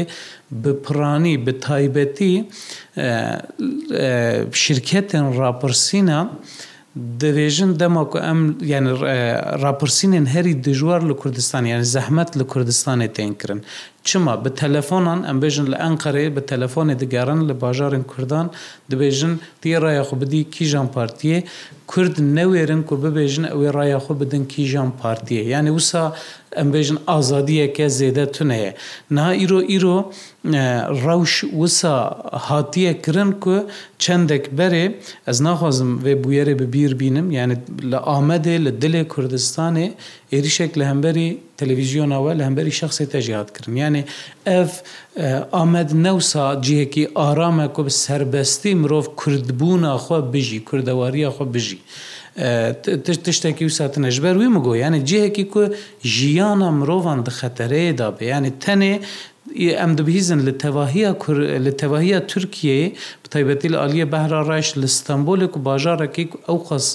بپڕانی 0.62 1.34
بە 1.44 1.52
تایبەتی 1.66 2.34
شرکەتێن 4.64 5.26
راپرسینە، 5.42 6.20
دەبێژن 7.22 7.70
دەماک 7.80 8.12
ئەم 8.26 8.40
یان 8.72 8.86
راپرسینێن 9.64 10.26
هەری 10.34 10.54
دژوار 10.66 11.00
لە 11.10 11.14
کوردستان 11.20 11.62
یان 11.72 11.82
زەحمت 11.94 12.30
لە 12.38 12.44
کوردستانی 12.52 13.08
تێنکردن 13.16 13.60
چما 14.10 14.36
bi 14.44 14.50
telefonan 14.62 15.20
em 15.30 15.38
bêjin 15.42 15.66
li 15.70 15.76
Enqerê 15.88 16.24
bi 16.36 16.42
telefonê 16.52 16.94
digerin 17.00 17.42
li 17.48 17.56
bajarên 17.62 18.04
Kurdan 18.12 18.46
dibêjin 18.90 19.32
tî 19.62 19.70
raya 19.82 20.04
xu 20.08 20.14
bidî 20.22 20.40
kîjan 20.54 20.88
partiyê 20.96 21.38
کورد 21.92 22.16
نەوێرن 22.38 22.82
کو 22.88 22.94
ببێژن 23.02 23.44
ئەوێ 23.52 23.68
ڕایەخۆ 23.78 24.12
بدن 24.20 24.44
کیژان 24.52 24.90
پارتیە 25.00 25.42
یعنی 25.52 25.70
وسا 25.78 26.02
ئەمبێژن 26.58 26.98
ئازادیەکە 27.10 27.86
زێدە 27.98 28.24
تونەیە 28.36 28.72
نا 29.16 29.26
ئیرۆ 29.40 29.60
ئیرۆ 29.70 29.98
ڕەوش 31.04 31.34
وسا 31.60 31.96
هاتیە 32.48 32.92
کرن 33.04 33.30
کو 33.42 33.56
چەندێک 34.02 34.44
بەرێ 34.58 34.84
ئەس 35.28 35.38
ناخوازم 35.46 35.90
وێ 36.04 36.14
بویێرێ 36.22 36.54
ببیر 36.62 36.92
بینم 37.00 37.26
یعنی 37.38 37.56
لە 37.90 37.98
ئامەدێ 38.10 38.56
لە 38.66 38.70
دلێ 38.82 39.02
کوردستانێ 39.12 39.88
عێریشێک 40.34 40.72
لە 40.80 40.84
هەمبەری 40.90 41.28
تەلەویزیۆنەوە 41.60 42.30
لە 42.38 42.42
هەمبەری 42.48 42.72
شخصی 42.80 43.06
تەژیات 43.14 43.48
کردن 43.54 43.74
یانێ 43.82 44.02
ئەف 44.50 44.70
ئامەد 45.56 45.90
نەوسا 46.06 46.44
جیەکی 46.66 47.04
ئارامە 47.20 47.66
کو 47.76 47.82
سربەستی 48.04 48.74
مرۆڤ 48.82 49.06
کوردبوونا 49.20 49.92
خۆ 50.04 50.16
بژی 50.32 50.60
کوردەواریە 50.68 51.30
خۆ 51.36 51.44
بژی. 51.54 51.78
تشتێکی 53.26 53.64
وساتنە 53.70 54.08
ژبەر 54.16 54.34
وی 54.40 54.48
مگۆ 54.56 54.72
یانە 54.82 54.98
جیهێکی 55.08 55.44
کو 55.52 55.62
ژیانە 56.16 56.68
مرۆڤان 56.78 57.18
دخەتەرەیەدا 57.28 58.08
بێ 58.16 58.24
ینی 58.34 58.52
تەنێ 58.64 58.94
ئەم 59.80 59.92
دەبهیزن 59.98 60.40
لە 60.48 60.52
تەواهە 60.62 61.04
لە 61.66 61.72
تەواهە 61.80 62.18
تورکیە 62.30 62.78
بتایبەتی 63.24 63.68
لە 63.72 63.76
ئالیە 63.82 64.06
بەهرا 64.12 64.40
ڕایش 64.48 64.68
لە 64.80 64.88
ستەمبولێک 64.98 65.52
و 65.56 65.62
باژارێکی 65.68 66.24
ئەو 66.48 66.58
خەس 66.68 66.88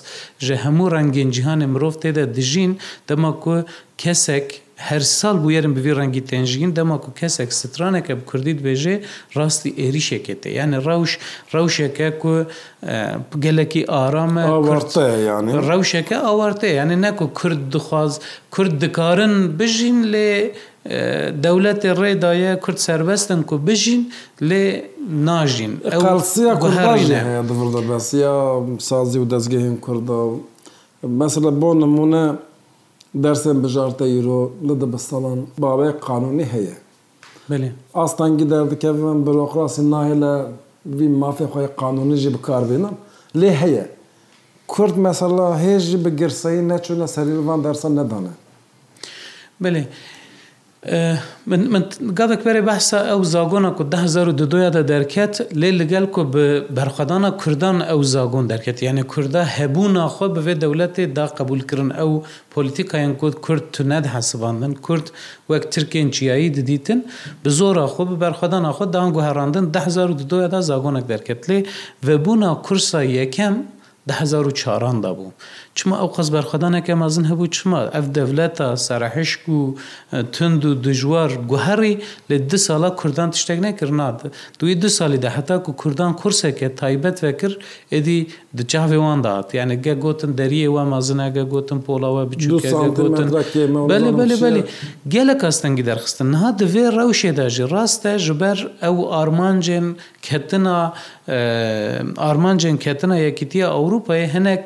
ژە 0.46 0.55
هەموو 0.63 0.91
ڕەنگەنجیهانی 0.93 1.67
مرۆڤ 1.74 1.96
تێدا 2.03 2.25
دژین 2.38 2.72
دەما 3.10 3.31
کو 3.43 3.55
کەسێک 4.01 4.48
هەر 4.89 5.01
ساڵ 5.19 5.35
بووێرم 5.43 5.71
بوی 5.77 5.93
ڕەنگی 6.00 6.23
تێنژگین 6.29 6.71
دەماکو 6.79 7.09
کەسێک 7.19 7.50
سترانێکە 7.59 8.13
کوردیت 8.29 8.59
بێژێ 8.65 8.95
ڕاستی 9.38 9.71
ئێریشێکێتە 9.81 10.50
یانە 10.57 10.77
ڕەوش 10.88 11.11
ڕەوشەکە 11.53 12.07
کو 12.21 12.33
گەلەکی 13.43 13.83
ئارامە 13.93 14.43
ڕەوشەکە 15.69 16.17
ئاوارتەیە 16.27 16.73
یانە 16.79 16.95
نەکو 17.05 17.25
کورد 17.39 17.61
دخواز 17.75 18.11
کورد 18.53 18.73
دکارن 18.83 19.33
بژین 19.59 19.97
لێ 20.13 20.31
دەولەتی 21.43 21.89
ڕێدایە 22.00 22.53
کورد 22.63 22.79
سربەستن 22.88 23.39
و 23.53 23.57
بژین 23.67 24.01
لێ 24.50 24.65
ناژین 25.29 25.73
سازی 28.89 29.17
و 29.23 29.25
دەستگەهین 29.33 29.75
کووردا 29.85 30.19
مەسلە 31.21 31.51
بۆ 31.61 31.69
نمونە 31.83 32.23
دەرسێن 33.23 33.57
بژارتە 33.63 34.05
ئیرۆ 34.13 34.41
لە 34.67 34.73
دە 34.81 34.87
بەسەڵان 34.93 35.39
باوەیە 35.61 35.93
قانونی 36.07 36.47
هەیە 36.53 36.75
ئاستانگی 37.97 38.45
دەردەکەم 38.51 39.17
بۆکراسی 39.25 39.83
ناهێ 39.93 40.15
لە 40.23 40.33
وی 40.97 41.09
مافێ 41.21 41.45
خۆی 41.51 41.67
قانونیژی 41.81 42.29
بکاربێنم 42.35 42.95
لێ 43.39 43.51
هەیە 43.61 43.85
کورد 44.73 44.95
مەسەلا 45.05 45.47
هێژی 45.63 45.97
بگرسایی 46.05 46.61
نەچوونە 46.71 47.07
سەریوان 47.15 47.59
دەرسە 47.65 47.87
نەدانە 47.99 48.33
بێ. 49.61 49.71
گادێک 52.17 52.41
پێێ 52.45 52.61
بەسا 52.69 53.00
ئەو 53.09 53.21
زاگۆنا 53.33 53.71
کو 53.77 53.83
1920دا 53.93 54.81
دەرکێت 54.91 55.33
لێ 55.61 55.69
لەگەل 55.79 56.05
کو 56.15 56.21
بەرخدانە 56.75 57.29
کوردان 57.41 57.77
ئەو 57.89 58.00
زاگۆن 58.13 58.45
دەرکێت 58.51 58.77
یعنی 58.88 59.03
کووردا 59.11 59.41
هەبوو 59.55 59.93
ناخۆ 59.97 60.25
بەوێ 60.35 60.55
دەولەتێ 60.63 61.03
دا 61.17 61.25
قبولکردن 61.38 61.89
ئەو 62.00 62.11
پلیتیکایان 62.53 63.13
کورد 63.21 63.38
کورد 63.45 63.63
تو 63.73 63.81
نەت 63.91 64.05
حسباندن 64.13 64.73
کورد 64.85 65.07
وەک 65.51 65.63
ترکێن 65.73 66.07
چیایی 66.15 66.50
ددیتن 66.57 67.00
بە 67.43 67.50
زۆرا 67.59 67.85
خۆ 67.93 68.03
بەرخدان 68.23 68.61
ناخۆ 68.67 68.85
داگو 68.95 69.19
هەڕاندن 69.27 69.65
1920دا 69.75 70.59
زاگۆنێک 70.69 71.05
دەرکێت 71.11 71.41
لێ 71.50 71.59
وەبوونا 72.07 72.51
کورسا 72.65 73.01
یەکەم 73.19 73.55
1940دا 74.10 75.12
بوو 75.17 75.31
چما 75.77 75.96
ئەو 76.01 76.10
قەس 76.15 76.29
بەرخەدانەکە 76.36 76.93
مازن 77.01 77.25
هەبوو 77.31 77.53
چما 77.55 77.77
ئەف 77.96 78.05
دەولەتە 78.17 78.67
سەرحشک 78.88 79.43
و 79.55 79.60
تند 80.36 80.62
و 80.65 80.72
دژوار 80.86 81.31
گوهڕی 81.51 81.93
لە 82.29 82.36
دو 82.50 82.58
ساڵە 82.67 82.89
کوردان 83.00 83.29
تشتێک 83.36 83.60
نەکردنات 83.67 84.17
دوی 84.60 84.75
دو 84.84 84.89
ساڵی 84.98 85.17
داهتا 85.25 85.55
و 85.67 85.72
کوردان 85.81 86.12
کورسێکە 86.22 86.67
تایبەت 86.79 87.17
وەکرد 87.25 87.58
ئێدی 87.93 88.20
دجاێ 88.58 89.00
واندات 89.03 89.48
یعنی 89.60 89.75
گە 89.86 89.93
گوتن 90.03 90.31
دەریەوە 90.39 90.84
مازنەگە 90.93 91.43
گوتن 91.53 91.79
پۆڵەوە 91.88 92.22
بچووکەگوتن 92.31 93.27
بەێ 93.89 94.00
بەێ 94.17 94.38
بەێ 94.43 94.62
گەلە 95.13 95.36
کەستەنگی 95.41 95.84
دەرخستن 95.89 96.27
نها 96.36 96.50
دەوێ 96.62 96.86
ڕەوشێداژی 96.98 97.65
ڕاستە 97.74 98.12
ژبەر 98.27 98.58
ئەو 98.84 98.96
ئارمانجێن 99.15 99.88
کەتنا 100.27 100.77
ئارمانجێن 102.24 102.77
کەتنە 102.86 103.15
یەکیتیە 103.27 103.67
ئەوروپای 103.75 104.25
هەنێک 104.34 104.63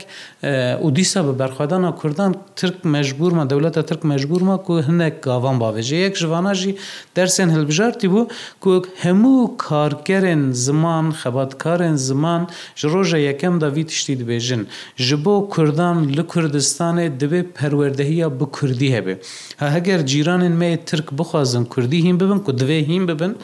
û 0.83 0.95
dîsa 0.97 1.19
bi 1.27 1.33
berxwedana 1.41 1.91
Kurdan 1.99 2.33
Tirk 2.57 2.77
mecbûrma 2.93 3.43
dewleta 3.49 3.81
Tirk 3.89 4.03
mecbûrma 4.11 4.55
ku 4.65 4.73
hinek 4.87 5.15
gavan 5.27 5.57
bavêje 5.61 5.95
yek 6.05 6.15
jivana 6.21 6.53
jî 6.61 6.71
dersên 7.17 7.49
hilbijartî 7.55 8.07
bû 8.13 8.21
ku 8.63 8.73
hemû 9.03 9.57
karkerên 9.57 10.43
ziman 10.63 11.05
xebatkarên 11.23 11.95
ziman 11.95 12.47
ji 12.75 12.87
roja 12.93 13.17
yekem 13.17 13.61
da 13.61 13.75
vî 13.75 13.83
tiştî 13.87 14.13
dibêjin 14.21 14.61
ji 14.97 15.25
bo 15.25 15.49
Kurdan 15.49 16.07
li 16.17 16.21
Kurdistanê 16.21 17.07
dibê 17.19 17.41
perwerdehiya 17.43 18.39
bi 18.39 18.45
Kurdî 18.45 18.93
hebe. 18.93 19.17
Ha 19.57 19.71
heger 19.75 19.99
cîranên 19.99 20.53
me 20.61 20.85
Tirk 20.85 21.11
bixwazin 21.11 21.65
Kurdî 21.65 22.03
hîn 22.03 22.19
bibin 22.19 22.39
ku 22.39 22.51
divê 22.51 22.85
hîn 22.87 23.07
bibin 23.07 23.37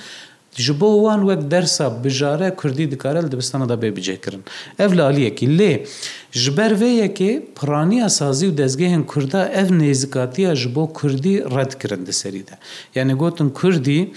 ji 0.58 0.74
bo 0.80 0.86
wan 1.02 1.26
wek 1.28 1.42
dersa 1.52 1.90
bijare 2.04 2.56
Kurdî 2.56 2.92
dikare 2.92 3.24
li 3.24 3.32
dibistana 3.32 3.70
da 3.70 3.74
bêbicêkirin. 3.82 4.40
Ev 4.80 4.98
laliyekî 4.98 5.48
lê 5.48 5.86
ji 6.32 6.58
ber 6.58 6.72
vê 6.72 6.92
yekê 7.04 7.32
piraniya 7.62 8.10
sazî 8.10 8.46
û 8.48 8.58
dezgehên 8.58 9.06
Kurda 9.06 9.50
ev 9.50 9.68
nêzikatiya 9.68 10.56
ji 10.56 10.76
bo 10.76 10.94
Kurdî 10.94 11.44
red 11.56 11.72
kirin 11.82 12.06
di 12.06 12.14
serî 12.14 12.48
de. 12.48 12.58
Yani 12.96 13.14
gotin 13.14 13.50
Kurdî 13.50 14.12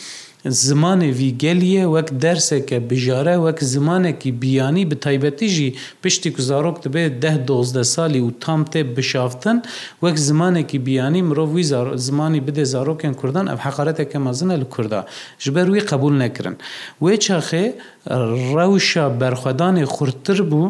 زمانێ 0.49 1.11
ڤیگەلیە 1.19 1.85
وەک 1.95 2.09
دەرسێکە 2.23 2.79
بژارە 2.91 3.37
وەک 3.45 3.59
زمانێکی 3.73 4.31
بیانی 4.41 4.87
بە 4.91 4.95
تایبەتیژی 5.05 5.71
پشتی 6.03 6.31
و 6.39 6.43
زارۆک 6.49 6.77
دەبێت 6.85 7.13
ده 7.25 7.33
دۆزدە 7.47 7.83
سالی 7.95 8.21
و 8.25 8.31
تام 8.31 8.61
تێ 8.73 8.81
بشافتن 8.97 9.59
وەک 10.05 10.17
زمانێکی 10.29 10.79
بیانی 10.87 11.23
مرۆڤ 11.29 11.49
وی 11.55 11.65
زمانی 12.09 12.41
بدێ 12.47 12.65
زارۆکیان 12.75 13.15
کوردان 13.21 13.47
ئەف 13.51 13.61
حقارەتێکە 13.67 14.19
مەزنە 14.27 14.55
لە 14.63 14.67
کووردا 14.73 15.01
ژبەر 15.45 15.67
وی 15.73 15.81
قبول 15.91 16.15
نەکردن 16.23 16.57
وێ 17.03 17.15
چاخێ 17.25 17.65
ڕەوشە 18.57 19.05
بەرخەدانی 19.21 19.85
خورتتر 19.95 20.39
بوو 20.51 20.69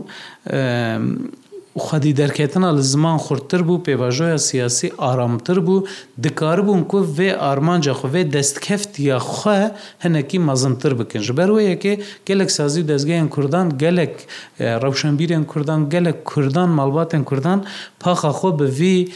xwedî 1.76 2.16
derketina 2.16 2.74
li 2.76 2.82
ziman 2.82 3.18
xurttir 3.18 3.60
bû 3.68 3.74
pêvajoya 3.86 4.38
siyasî 4.38 4.92
aramtir 4.98 5.56
bû 5.56 5.86
dikarbûn 6.22 6.84
ku 6.84 6.98
vê 7.18 7.36
armanca 7.36 7.92
xwe 7.92 8.08
vê 8.08 8.32
destkeftiya 8.32 9.16
xwe 9.18 9.74
hinekî 10.04 10.38
mezintir 10.38 10.98
bikin 10.98 11.20
ji 11.20 11.36
ber 11.36 11.48
wê 11.48 11.60
yekê 11.62 12.00
gelek 12.26 12.50
sazî 12.50 12.88
dezgehên 12.88 13.28
Kurdan 13.28 13.78
gelek 13.78 14.14
rewşenbîrên 14.60 15.46
Kurdan 15.46 15.90
gelek 15.90 16.24
Kurdan 16.24 16.68
malbatên 16.68 17.24
Kurdan 17.24 17.64
paxa 18.00 18.28
xwe 18.28 18.50
bi 18.58 18.64
vî 18.80 19.08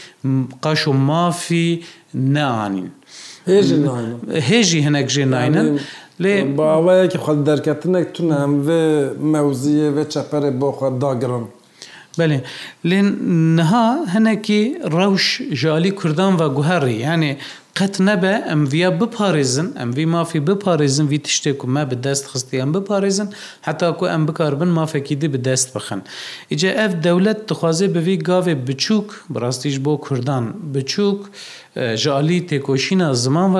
qaş 0.61 0.81
û 0.87 0.93
mafî 0.93 1.83
neanîn. 2.15 2.89
هێژی 4.49 4.79
هەنێک 4.85 5.07
ژێ 5.15 5.25
ناینن 5.33 5.69
لێ 6.23 6.33
باوەیەکی 6.59 7.19
خەل 7.25 7.39
دەرکەتنێک 7.49 8.07
تونە 8.15 8.41
vê 8.67 8.83
mewziye 9.33 9.89
vê 9.95 10.03
çeperê 10.13 10.51
بۆ 10.59 10.69
xwe 10.77 10.89
dagirn. 11.01 11.45
بەێ 12.19 12.37
لێن 12.89 13.07
نەها 13.57 13.87
هەنێکی 14.13 14.61
ڕەوش 14.95 15.25
ژالی 15.61 15.91
کوردان 15.99 16.33
و 16.39 16.43
گوهڕی 16.55 16.97
یانێ 17.05 17.31
قەت 17.77 17.95
نەبێ 18.09 18.35
ئەم 18.49 18.61
ڤیا 18.71 18.89
بپارێزن 18.99 19.67
ئەم 19.79 19.89
وی 19.97 20.05
مافی 20.15 20.39
بپارێزن 20.47 21.05
وی 21.11 21.19
تشتێک 21.27 21.59
و 21.63 21.67
مە 21.75 21.83
بەدەست 21.89 22.25
خستیان 22.31 22.69
بپارێزن 22.75 23.27
حتاکو 23.67 24.03
ئەم 24.11 24.23
بکاربن 24.27 24.69
مافێکی 24.77 25.15
دی 25.21 25.27
بەدەست 25.33 25.67
بخن 25.75 26.01
ئیجا 26.51 26.69
ئەف 26.79 26.91
دەولەت 27.05 27.39
دخوازێ 27.49 27.87
بەوی 27.95 28.17
گاوێ 28.29 28.53
بچووک 28.67 29.09
بڕاستیش 29.33 29.75
بۆ 29.85 29.93
کوردان 30.05 30.45
بچووک 30.73 31.21
ژالی 32.03 32.39
تێکۆشینە 32.49 33.07
زمان 33.23 33.49
و 33.55 33.57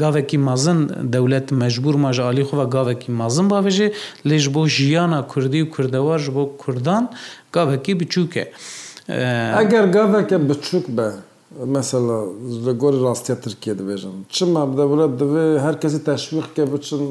گاوێکی 0.00 0.38
مازن 0.48 0.80
دەولەت 1.14 1.46
مەجبور 1.62 1.96
ماژعالی 2.04 2.44
خۆ 2.48 2.54
گاوێکی 2.74 3.10
مازن 3.20 3.46
باێژێ 3.50 3.88
لێژ 4.28 4.44
بۆ 4.54 4.62
ژیانە 4.76 5.20
کوردی 5.30 5.60
و 5.62 5.66
کوردەوەژ 5.74 6.22
بۆ 6.36 6.44
کوردان 6.62 7.04
گاوێکی 7.56 7.92
بچووکە 8.00 8.44
ئەگەر 9.58 9.84
گاوێکە 9.96 10.36
بچووک 10.48 10.86
بە 10.98 11.08
مثللا 11.74 12.18
لە 12.66 12.72
گۆری 12.82 12.98
ڕاستیا 13.06 13.34
ترکیە 13.46 13.74
دەبێژن 13.80 14.14
چما 14.34 14.62
دەورەت 14.80 15.12
دەبێ 15.20 15.44
هەر 15.64 15.76
کەسی 15.82 16.00
تەشویق 16.10 16.46
کە 16.56 16.62
بچن 16.72 17.02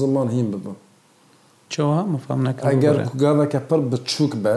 زمان 0.00 0.26
هیم 0.36 0.48
ببن 0.52 0.74
ئەگەر 2.70 2.96
گاوەکە 3.22 3.60
پڕ 3.68 3.80
بچووک 3.92 4.32
بە 4.44 4.54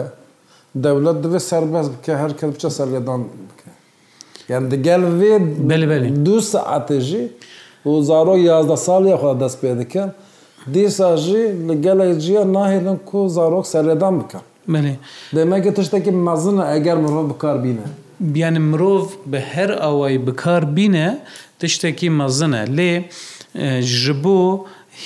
دەولەت 0.84 1.18
دەبێت 1.24 1.44
سەربەز 1.50 1.86
بکە 1.94 2.12
هەر 2.22 2.32
کە 2.38 2.44
بچە 2.52 2.68
سەرگەدان 2.78 3.20
بکە 3.50 3.70
یان 4.52 4.64
دەگەل 4.72 5.02
وێ 5.18 5.34
دو 6.26 6.36
سعاتێژی 6.52 7.24
و 7.90 7.92
زارۆ 8.08 8.34
یازدە 8.50 8.76
ساڵی 8.86 9.14
خوا 9.20 9.32
دەست 9.42 9.58
پێ 9.62 9.70
دەکەن 9.80 10.10
دیساژی 10.74 11.44
لە 11.68 11.74
گەلێک 11.84 12.16
جیە 12.24 12.42
ناهێنن 12.56 12.98
کو 13.08 13.18
زارۆک 13.36 13.64
سەرێدان 13.74 14.14
بکەن 14.20 14.44
دەمەگە 15.34 15.70
تشتێکی 15.78 16.12
مەزنە 16.26 16.64
ئەگەر 16.72 16.96
مرۆ 17.04 17.22
بکاربینە. 17.30 17.88
بیانە 18.32 18.60
مرۆڤ 18.70 19.02
بە 19.30 19.40
هەر 19.52 19.70
ئەوەی 19.82 20.16
بکار 20.26 20.62
بینە 20.76 21.08
تشتێکی 21.60 22.08
مەزنە 22.18 22.62
لێ 22.76 22.92
ji 24.02 24.14
بۆ 24.22 24.40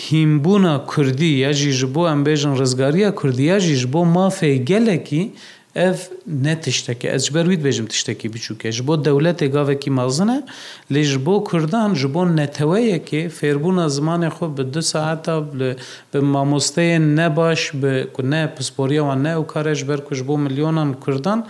هیمبوونا 0.05 0.75
کوردی 0.91 1.31
یاژی 1.45 1.73
ji 1.79 1.87
بۆ 1.95 2.03
ئەم 2.11 2.21
بێژن 2.27 2.53
ڕزگاریە 2.61 3.09
کوردیاژیش 3.21 3.83
بۆ 3.93 4.01
مافی 4.15 4.57
گەلێکی 4.71 5.23
ئەف 5.83 6.01
نە 6.45 6.53
تشتەکە 6.65 7.09
ئەس 7.15 7.25
بەرویت 7.35 7.61
بێژم 7.67 7.87
تشتێکی 7.93 8.29
بچووکە 8.35 8.69
ji 8.77 8.83
بۆ 8.87 8.95
دەولەتێک 9.07 9.51
گاوێکی 9.57 9.91
مازنە 9.99 10.39
لێژ 10.95 11.13
بۆ 11.27 11.35
کوردان 11.49 11.91
ji 12.01 12.07
بۆ 12.15 12.23
نەتەوەیەکێ 12.39 13.23
فێربووە 13.39 13.87
زمانی 13.97 14.31
خۆ 14.37 14.47
بە 14.57 14.63
دو 14.75 14.83
ساعتا 14.93 15.37
بە 16.13 16.19
مامۆستەیە 16.35 16.99
نەباش 17.19 17.63
نە 18.33 18.41
پسپۆریەوە 18.55 19.15
نە 19.25 19.33
و 19.41 19.45
کارێش 19.53 19.81
بەرکش 19.89 20.19
بۆ 20.29 20.35
میلیۆنان 20.45 20.91
کوردان 21.05 21.41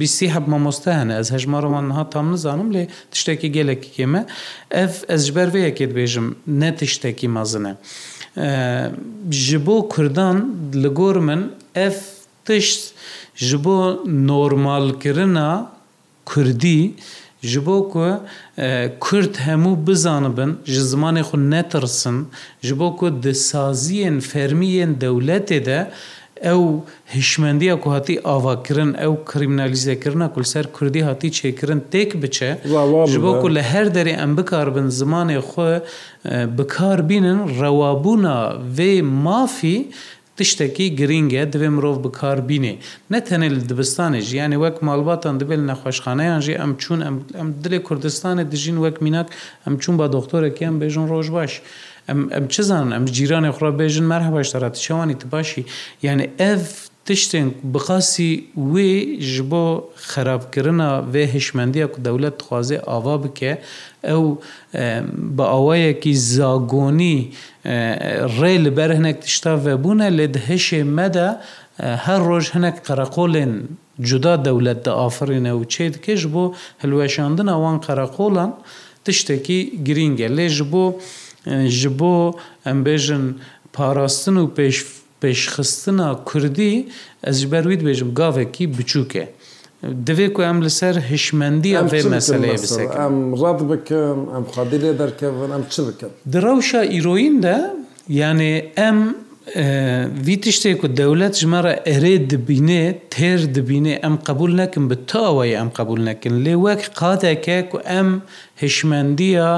بیسی 0.00 0.26
هەب 0.34 0.44
مامۆستا 0.52 0.90
هەنە 1.00 1.14
ئەس 1.18 1.28
هەژمارەوان 1.36 1.84
نها 1.90 2.04
تام 2.12 2.26
نزانم 2.34 2.68
لێ 2.74 2.84
تشتێکی 3.12 3.48
گەلێکی 3.56 3.90
کێمە 3.96 4.22
ئەف 4.78 4.94
ئەس 5.10 5.22
ji 5.28 5.32
بەرێەکێت 5.36 5.90
بێژم 5.98 6.26
نە 6.60 6.68
تشتێکی 6.78 7.28
مازنە. 7.36 7.72
ji 9.48 9.58
bo 9.66 9.76
Kurdan 9.94 10.36
li 10.82 10.90
gor 10.98 11.16
min 11.28 11.42
ev 11.86 11.94
tişt 12.46 12.82
ji 13.38 13.56
bo 13.64 13.96
normalkirina 14.06 15.66
Kurdî 16.24 16.92
ji 17.42 17.66
bo 17.66 17.88
ku 17.90 18.20
e, 18.58 18.92
Kurd 19.00 19.34
hemû 19.34 19.86
bizanibin 19.86 20.56
ji 20.64 20.80
zimanê 20.80 21.20
xu 21.28 21.36
netirsin 21.50 22.26
ji 22.62 22.78
bo 22.78 22.96
ku 22.96 23.08
disaziyên 23.22 24.20
fermiyên 24.20 25.00
dewletê 25.00 25.64
de 25.64 25.90
ew 26.42 26.64
hişmendiya 27.14 27.80
ku 27.80 27.92
hatî 27.92 28.20
avakirin 28.24 28.94
ew 28.94 29.24
kriminalizekirina 29.24 30.32
kul 30.32 30.42
ser 30.42 30.72
Kurdî 30.72 31.02
hatî 31.02 31.28
çêkirin 31.30 31.80
têk 31.92 32.22
biçe 32.22 32.58
ji 33.08 33.22
bo 33.22 33.40
ku 33.40 33.54
li 33.54 33.62
her 33.62 33.86
derê 33.86 34.08
em 34.22 34.36
bikarbin 34.36 34.84
zimanê 34.88 35.38
xwe 35.40 35.82
e, 36.30 36.58
bikarbînin 36.58 37.38
rewabûna 37.60 38.56
vê 38.78 39.02
mafî 39.02 39.88
تشتێکی 40.40 40.86
گرینگە 41.00 41.42
دەبێ 41.52 41.68
مرۆڤ 41.76 41.96
بکاربینێ 42.04 42.74
نەتەنێ 43.12 43.48
لە 43.56 43.60
دبستانێ 43.70 44.20
ژیانی 44.28 44.56
وەک 44.62 44.76
ماڵباتان 44.86 45.34
دەبێت 45.40 45.60
نەخۆشخانەیان 45.70 46.40
ژێ 46.46 46.54
ئەم 46.62 46.72
چوون 46.82 47.00
ئەم 47.38 47.48
دلێ 47.64 47.78
کوردستانە 47.86 48.42
دژین 48.52 48.78
وەک 48.84 48.96
میناک 49.04 49.28
ئەم 49.64 49.74
چوون 49.82 49.94
با 50.00 50.06
دۆختۆرەکیان 50.14 50.74
بێژن 50.80 51.06
ڕۆژ 51.12 51.26
باش. 51.36 51.52
ئەم 52.34 52.44
چزان 52.54 52.86
ئەم 52.96 53.04
جیرانی 53.16 53.50
خڕ 53.56 53.66
بێژن 53.80 54.06
مەرهە 54.12 54.30
باشتەڕات 54.36 54.74
شەوانی 54.86 55.16
تباشی 55.22 55.62
یعنی 56.06 56.26
ئەف 56.40 56.64
تشتێن 57.10 57.48
بخاسی 57.74 58.30
وێ 58.72 58.92
ji 59.32 59.42
بۆ 59.50 59.64
خراپکردنا 60.10 60.90
vê 61.12 61.24
hişmendiya 61.26 61.92
ku 61.92 62.04
dewlet 62.04 62.38
dixwaze 62.40 62.78
ava 62.86 63.16
bike 63.24 63.52
ew 64.02 64.22
bi 65.38 65.42
awayekî 65.42 66.14
zagonî 66.16 67.16
rê 68.40 68.64
li 68.64 68.76
ber 68.76 68.90
hinek 68.96 69.22
tişta 69.22 69.54
vebûne 69.66 70.08
lê 70.18 70.34
di 70.34 70.38
hişê 70.48 70.84
me 70.84 71.14
de 71.14 71.28
her 71.82 72.20
roj 72.30 72.44
hinek 72.54 72.76
qereqolên 72.88 73.52
cuda 74.00 74.44
dewlet 74.44 74.84
de 74.84 74.90
afirîne 74.90 75.52
û 75.52 75.64
çê 75.64 75.94
dike 75.94 76.16
ji 76.16 76.34
bo 76.34 76.44
hilweşandina 76.84 77.54
wan 77.64 77.78
qereqolan 77.88 78.50
tiştekî 79.04 79.60
giring 79.84 80.20
e 80.20 80.28
lê 80.36 80.48
ji 80.48 80.72
bo 80.72 80.84
ji 81.80 81.98
bo 81.98 82.34
em 82.66 82.84
bêjin 82.86 83.24
parastin 83.72 84.36
û 84.36 84.44
pêş 84.56 84.76
پێشخستنا 85.22 86.08
کوردی 86.28 86.72
ئەز 87.26 87.38
بەرویت 87.52 87.80
بێژم 87.86 88.10
گاوێکی 88.18 88.64
بچووکێ. 88.76 89.24
دەوێ 90.06 90.26
کو 90.34 90.40
ئەم 90.48 90.58
لەسەر 90.66 90.94
هشمەندی 91.10 91.72
ئەم 91.78 91.86
فێ 91.92 92.00
مەسلەیە 92.14 92.54
بس 92.64 92.72
ئەم 92.98 93.16
ڕات 93.40 93.60
بکەم 93.70 94.18
ئەم 94.34 94.44
خادی 94.54 94.78
لێ 94.82 94.90
دەرکەون 95.02 95.50
ئەم 95.54 95.64
چ 95.72 95.74
بکەم. 95.88 96.10
درەوشە 96.32 96.80
ئیرۆیندا 96.92 97.58
یانێ 98.20 98.52
ئەم 98.78 98.98
وی 100.26 100.36
تشتێک 100.44 100.80
و 100.84 100.88
دەولەت 101.00 101.34
ژمارە 101.42 101.72
ئەرێ 101.90 102.14
دبینێ 102.32 102.84
تێر 103.14 103.40
دبینێ 103.56 103.94
ئەم 104.04 104.14
قبول 104.28 104.50
نەکەم 104.60 104.84
بە 104.90 104.96
تاوەی 105.10 105.52
ئەم 105.60 105.68
قبول 105.78 106.00
نەکەن 106.08 106.34
لێ 106.44 106.54
وەک 106.64 106.82
قاتێکێک 107.00 107.68
و 107.74 107.78
ئەم 107.90 108.08
هشمەندیە 108.62 109.50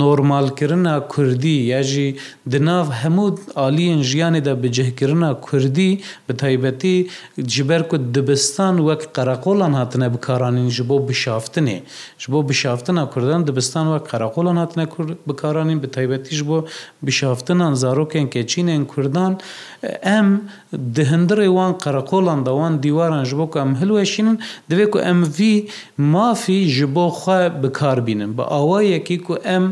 نۆرمالکردە 0.00 0.94
کوردی 1.12 1.56
یاژی 1.74 2.08
دناو 2.52 2.84
هەموو 3.02 3.26
عالیین 3.62 4.00
ژیانێدا 4.10 4.54
بجهکردە 4.62 5.30
کوردی 5.46 5.92
بە 6.28 6.32
تایبەتی 6.42 6.96
جبەر 7.54 7.82
کو 7.90 7.96
دبستان 8.14 8.74
وەک 8.88 9.02
قەرەقۆڵان 9.16 9.72
هاتنە 9.80 10.06
بکارانین 10.14 10.68
ji 10.76 10.82
بۆ 10.88 10.96
بشافتنێ 11.08 11.78
ji 12.22 12.26
بۆ 12.32 12.38
بشافتنە 12.50 13.02
کوردان 13.12 13.40
دبستان 13.48 13.86
وە 13.92 13.98
قەرەقۆڵان 14.10 14.56
هاتنە 14.62 14.84
بکارانین 15.28 15.78
بە 15.82 15.86
تایبەتیش 15.96 16.40
بۆ 16.50 16.58
بشافتنان 17.06 17.72
زارۆکێن 17.82 18.26
کێچینێن 18.34 18.82
کوردان 18.92 19.32
ئەم 20.08 20.28
دهندرێ 20.96 21.48
وان 21.56 21.72
قەرەکۆڵان 21.82 22.40
دەوان 22.48 22.72
دیواران 22.84 23.24
ji 23.30 23.34
بۆ 23.38 23.46
ئەم 23.60 23.70
هلوێشینن 23.80 24.36
دەوێت 24.70 24.90
و 24.94 24.98
ئەMV 25.06 25.36
مافی 26.12 26.60
ji 26.76 26.86
بۆ 26.94 27.06
خوا 27.18 27.38
بکاربینن 27.62 28.30
بە 28.38 28.44
ئاوایەکی 28.54 29.18
و 29.32 29.36
ئەم 29.46 29.64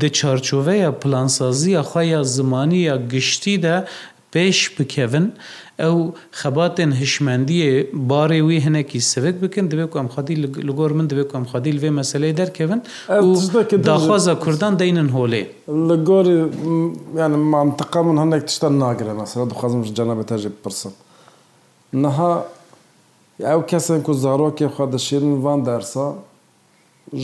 دەچارچۆڤەیە 0.00 0.90
پلانسازیە 1.02 1.82
خۆیە 1.90 2.20
زمانی 2.36 2.80
یا 2.88 2.96
گشتی 3.12 3.56
دە 3.64 3.76
پێش 4.32 4.58
بکەون 4.76 5.26
ئەو 5.82 5.96
خەباتێن 6.40 6.92
هشمەندیە 7.00 7.70
بارێ 8.10 8.40
وی 8.46 8.58
هەنێکی 8.66 9.00
سەوێت 9.12 9.36
بکەن 9.42 9.66
دەبێت 9.72 9.90
ئەم 10.02 10.08
خادی 10.14 10.36
لەگۆر 10.68 10.90
من 10.98 11.06
دەبێت 11.12 11.30
ئەم 11.36 11.44
خادی 11.50 11.72
لێ 11.76 11.90
مەسلەی 11.98 12.32
دەرکەون 12.40 12.80
داخوازە 13.90 14.34
کوردان 14.44 14.72
دەینن 14.82 15.08
هۆلێ 15.16 15.42
لە 15.88 15.96
گۆری 16.08 16.38
یان 17.20 17.32
مامتەقا 17.52 18.00
من 18.08 18.16
هەندێک 18.22 18.42
تشتا 18.48 18.68
ناگرێن 18.84 19.16
مەسەلا 19.22 19.44
دخوازم 19.52 19.80
جەنەبێت 19.98 20.26
تاژێ 20.30 20.50
پرسم 20.64 20.92
نەها 22.02 22.32
ئەو 23.50 23.60
کەسێن 23.70 24.00
کو 24.06 24.12
زارۆکێ 24.24 24.66
خوا 24.74 24.86
دەشێن 24.94 25.24
وان 25.44 25.60
دەرسا 25.68 26.06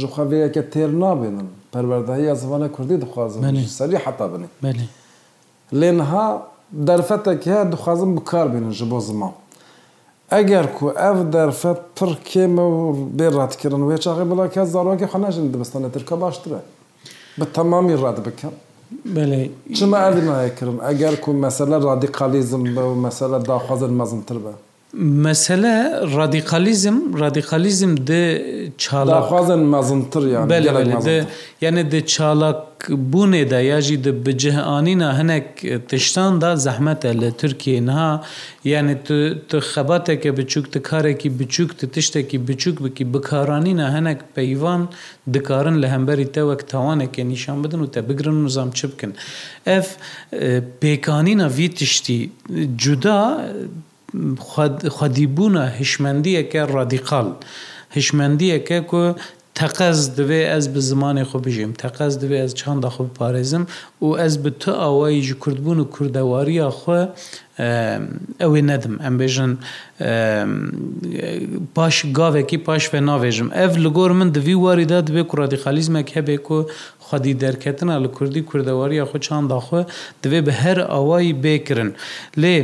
ژخواوەیەکە 0.00 0.62
تێر 0.72 0.90
نابێنن 1.02 1.48
پەروەردەهی 1.72 2.24
یازمانە 2.30 2.68
کوردی 2.76 2.96
دخوازم 3.04 3.40
سەری 3.78 3.98
حتا 4.04 4.26
بنێ 4.32 4.48
لێنها 5.80 6.28
دەرفەتێک 6.88 7.42
هەیە 7.50 7.64
دخوازم 7.72 8.10
بکار 8.18 8.46
بێنن 8.52 8.72
ji 8.78 8.84
بۆ 8.90 8.98
زمان. 9.08 9.32
ئەگەر 10.32 10.66
کو 10.76 10.84
ئەف 11.00 11.18
دەرفە 11.34 11.72
پڕ 11.96 12.10
کێمە 12.28 12.64
و 12.76 12.80
بێڕاتکردن 13.18 13.82
وێ 13.88 13.96
چاقی 14.04 14.26
بڵا 14.30 14.46
کە 14.54 14.60
زارۆکی 14.72 15.10
خۆناژن 15.12 15.46
دەبستانە 15.54 15.88
ترکە 15.94 16.14
باشترە 16.24 16.60
بە 17.38 17.44
تەمامی 17.54 17.96
ڕاد 18.02 18.18
بکەم. 18.26 18.54
چمە 19.76 19.98
ئەدنایەکردن 20.04 20.78
ئەگەر 20.86 21.14
کو 21.22 21.30
مەسەلە 21.44 21.76
رادیقالیزم 21.88 22.62
بە 22.74 22.82
و 22.90 22.94
مەسەلە 23.04 23.38
داخوازن 23.50 23.92
مەزمتر 24.00 24.38
بە. 24.44 24.52
mesele 24.92 25.92
radikalizm 26.16 27.18
radikalizm 27.18 27.96
de 28.06 28.42
çalaxwazin 28.78 29.58
mezintir 29.58 30.20
de 30.22 31.26
yani 31.60 31.90
de 31.90 32.06
çalak 32.06 32.64
bûnê 33.12 33.50
de 33.50 33.56
ya 33.56 33.80
jî 33.80 34.04
de 34.04 34.26
bi 34.26 34.38
cihanîna 34.38 35.22
hinek 35.22 35.64
tiştan 35.88 36.40
da 36.40 36.56
zehmet 36.56 37.04
e 37.04 37.20
li 37.20 37.36
Tirkiye 37.36 37.86
niha 37.86 38.22
yani 38.64 38.96
tu 39.06 39.16
tu 39.48 39.58
xebateke 39.58 40.30
biçûk 40.30 40.70
tu 40.70 40.82
karekî 40.82 41.30
biçûk 41.30 41.68
tu 41.80 41.90
tiştekî 41.90 42.38
biçûk 42.40 42.84
bikî 42.84 43.14
bikaranîna 43.14 43.98
hinek 44.00 44.18
peyvan 44.34 44.88
dikarin 45.32 45.82
li 45.82 45.88
hemberî 45.88 46.32
te 46.32 46.40
wek 46.50 46.68
tawaneke 46.68 47.28
nîşan 47.28 47.64
bidin 47.64 47.78
û 47.86 47.90
te 47.90 48.08
bigirin 48.08 48.44
nizam 48.44 48.70
çi 48.70 48.92
bikin 48.92 49.14
ev 49.66 49.84
pêkanîna 50.82 51.58
vî 51.58 51.70
tiştî 51.74 52.30
cuda 52.76 53.48
خودیبوونە 54.96 55.64
هشمەندیەکە 55.80 56.62
ڕادیقال 56.74 57.28
هشمەندیەکە 57.96 58.78
کۆ 58.90 59.04
تەقەز 59.58 59.98
دەوێ 60.18 60.42
ئەس 60.52 60.64
بە 60.72 60.80
زمانی 60.90 61.24
خۆ 61.30 61.36
بژیم 61.46 61.72
تەقەز 61.82 62.12
دەوێ 62.22 62.38
ئەس 62.42 62.52
چنددە 62.60 62.90
خۆ 62.94 63.04
پارێزم 63.18 63.64
و 64.04 64.08
ئەس 64.20 64.34
بە 64.42 64.50
تۆ 64.62 64.72
ئەوەی 64.82 65.22
ji 65.28 65.34
کوردبوون 65.42 65.78
و 65.80 65.90
کووردەواریە 65.94 66.68
خۆ 66.80 66.98
ئەوێ 68.42 68.60
نەدم 68.70 68.94
ئەم 69.04 69.14
بێژن 69.20 69.52
پاش 71.76 71.96
گاوێکی 72.18 72.58
پاش 72.66 72.82
فێ 72.90 73.00
ناوێژم 73.08 73.48
ئەف 73.58 73.72
لە 73.84 73.90
گۆر 73.96 74.10
من 74.18 74.28
دوی 74.36 74.56
واریدا 74.64 74.98
دەبێ 75.08 75.22
کوڕادیخالیزمێک 75.30 76.08
هەبێک 76.16 76.44
و 76.54 76.58
خودی 77.06 77.34
دەرکەتنە 77.42 77.94
لە 78.04 78.08
کوردی 78.16 78.42
کوردەواری 78.48 79.02
خۆ 79.10 79.16
چانداخۆ 79.26 79.80
دەبێ 80.22 80.40
بە 80.46 80.52
هەر 80.62 80.78
ئەوایی 80.92 81.36
بێکرن 81.44 81.90
لێ 82.42 82.56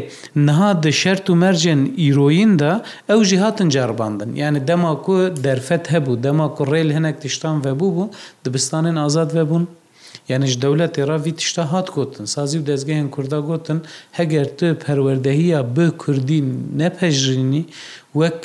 نەها 0.47 0.71
دە 0.85 0.91
شەرت 1.03 1.27
و 1.31 1.35
مەرجێن 1.43 1.81
ئیرۆیندا 2.01 2.73
ئەو 3.11 3.21
ژی 3.29 3.37
هاتن 3.45 3.69
جارباندن 3.77 4.31
یعنی 4.43 4.61
دەما 4.69 4.93
کو 5.05 5.15
دەرفەت 5.45 5.85
هەبوو 5.95 6.21
دەما 6.27 6.47
کوڕێل 6.57 6.89
هەنێک 6.97 7.17
تیشتان 7.23 7.57
وەبوو 7.65 7.91
بوو 7.97 8.13
دبستانێن 8.45 8.97
ئازاد 9.03 9.31
وەبوون 9.37 9.65
یعنیش 10.31 10.55
دەولەتی 10.65 11.01
ڕاوی 11.11 11.33
تیشتا 11.39 11.63
هات 11.73 11.89
گوتن 11.97 12.25
سازی 12.37 12.57
و 12.61 12.65
دەستگەیان 12.71 13.09
کووردا 13.15 13.39
گوتن 13.49 13.79
هەگەر 14.19 14.47
تۆ 14.59 14.67
پەروەردەهیە 14.85 15.61
بە 15.77 15.87
کوردی 16.03 16.41
نەپەژرینی 16.81 17.65
وەک 18.21 18.41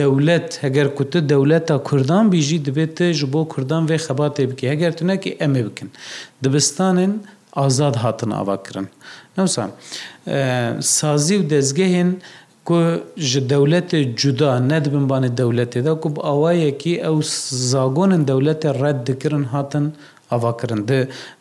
دەولەت 0.00 0.50
هەگەر 0.64 0.88
کوتە 0.96 1.18
دەولەتە 1.32 1.74
کوردان 1.88 2.24
بیژی 2.34 2.58
دەبێتە 2.68 3.04
ji 3.18 3.26
بۆ 3.34 3.40
کوردان 3.52 3.82
وێ 3.90 3.98
خەباتێ 4.06 4.44
بکە 4.50 4.64
هەگەر 4.72 4.92
تونەکی 4.98 5.30
ئەمێ 5.40 5.62
بکن 5.66 5.88
دبستانن 6.42 7.12
ئازاد 7.60 7.96
هاتن 8.04 8.30
ئاواکردن 8.38 8.86
نوسان 9.38 9.70
سازی 10.98 11.34
و 11.40 11.42
دەستگەهێن 11.54 12.10
ku 12.70 12.78
ji 13.30 13.40
dewletê 13.52 14.00
cuda 14.20 14.52
nedbinbanê 14.72 15.30
dewletê 15.40 15.80
de 15.86 15.92
ku 16.02 16.08
bi 16.16 16.20
awayekî 16.34 16.94
ew 17.08 17.16
zagonên 17.72 18.22
dewletê 18.30 18.68
red 18.82 18.98
dikirin 19.08 19.44
hatin 19.52 19.86
avakirin 20.34 20.82
di 20.88 20.98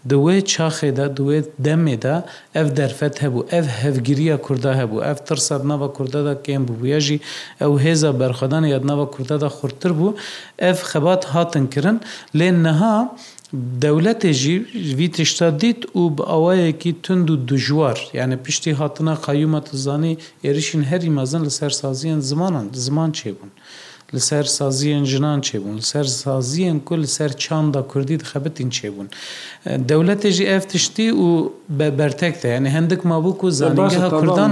di 0.09 0.15
wê 0.25 0.35
çaxê 0.53 0.89
de 0.97 1.05
di 1.17 1.21
wê 1.29 1.37
demê 1.65 1.97
de 2.03 2.15
ev 2.61 2.67
derfet 2.77 3.15
hebû 3.23 3.39
ev 3.59 3.65
hevgiriya 3.81 4.37
Kurda 4.41 4.71
hebû 4.81 4.97
ev 5.11 5.15
tirsa 5.27 5.55
nava 5.67 5.93
Kurda 5.93 6.25
da 6.25 6.33
kêm 6.45 6.63
bûye 6.79 6.99
jî 7.07 7.17
ew 7.65 7.73
hêza 7.85 8.11
berxwedan 8.19 8.63
ya 8.65 8.79
nava 8.87 9.05
Kurda 9.11 9.41
da 9.43 9.49
xurtir 9.59 9.89
bû 9.99 10.07
ev 10.71 10.75
xebat 10.93 11.25
hatin 11.25 11.67
kirin 11.67 12.01
lê 12.35 12.51
neha 12.63 13.15
Dewletê 13.81 14.33
jî 14.33 14.57
vî 14.97 15.11
tişta 15.11 15.49
dît 15.61 15.81
û 15.99 16.17
bi 16.17 16.23
awayekî 16.35 17.01
tund 17.01 17.29
û 17.29 17.47
dijwar 17.47 18.09
yani 18.13 18.37
piştî 18.43 18.73
hatina 18.73 19.13
qayûma 19.15 19.61
tu 19.63 19.77
zanî 19.77 20.17
êrişin 20.43 20.83
herî 20.83 21.09
mezin 21.09 21.45
li 21.45 21.51
ser 21.51 21.69
saziyên 21.69 22.19
zimanan 22.21 22.67
ziman 22.73 23.11
çêbûn. 23.11 23.51
لەسەر 24.17 24.45
سازیان 24.57 25.03
ژنان 25.11 25.39
چێبوون 25.47 25.77
سەر 25.91 26.03
سازیان 26.23 26.77
کو 26.87 26.95
لەسەر 27.03 27.31
چاندا 27.43 27.81
کوردی 27.91 28.17
دخەبتین 28.23 28.69
چێبوون 28.77 29.07
دەولەتێژی 29.89 30.45
ئەف 30.51 30.63
تشتی 30.71 31.07
و 31.11 31.27
بە 31.77 31.87
بەرتێکتە 31.99 32.47
یعنی 32.55 32.69
هەندێک 32.77 33.01
مابووک 33.09 33.39
و 33.43 33.49
زانانگە 33.59 34.03
کوردان 34.21 34.51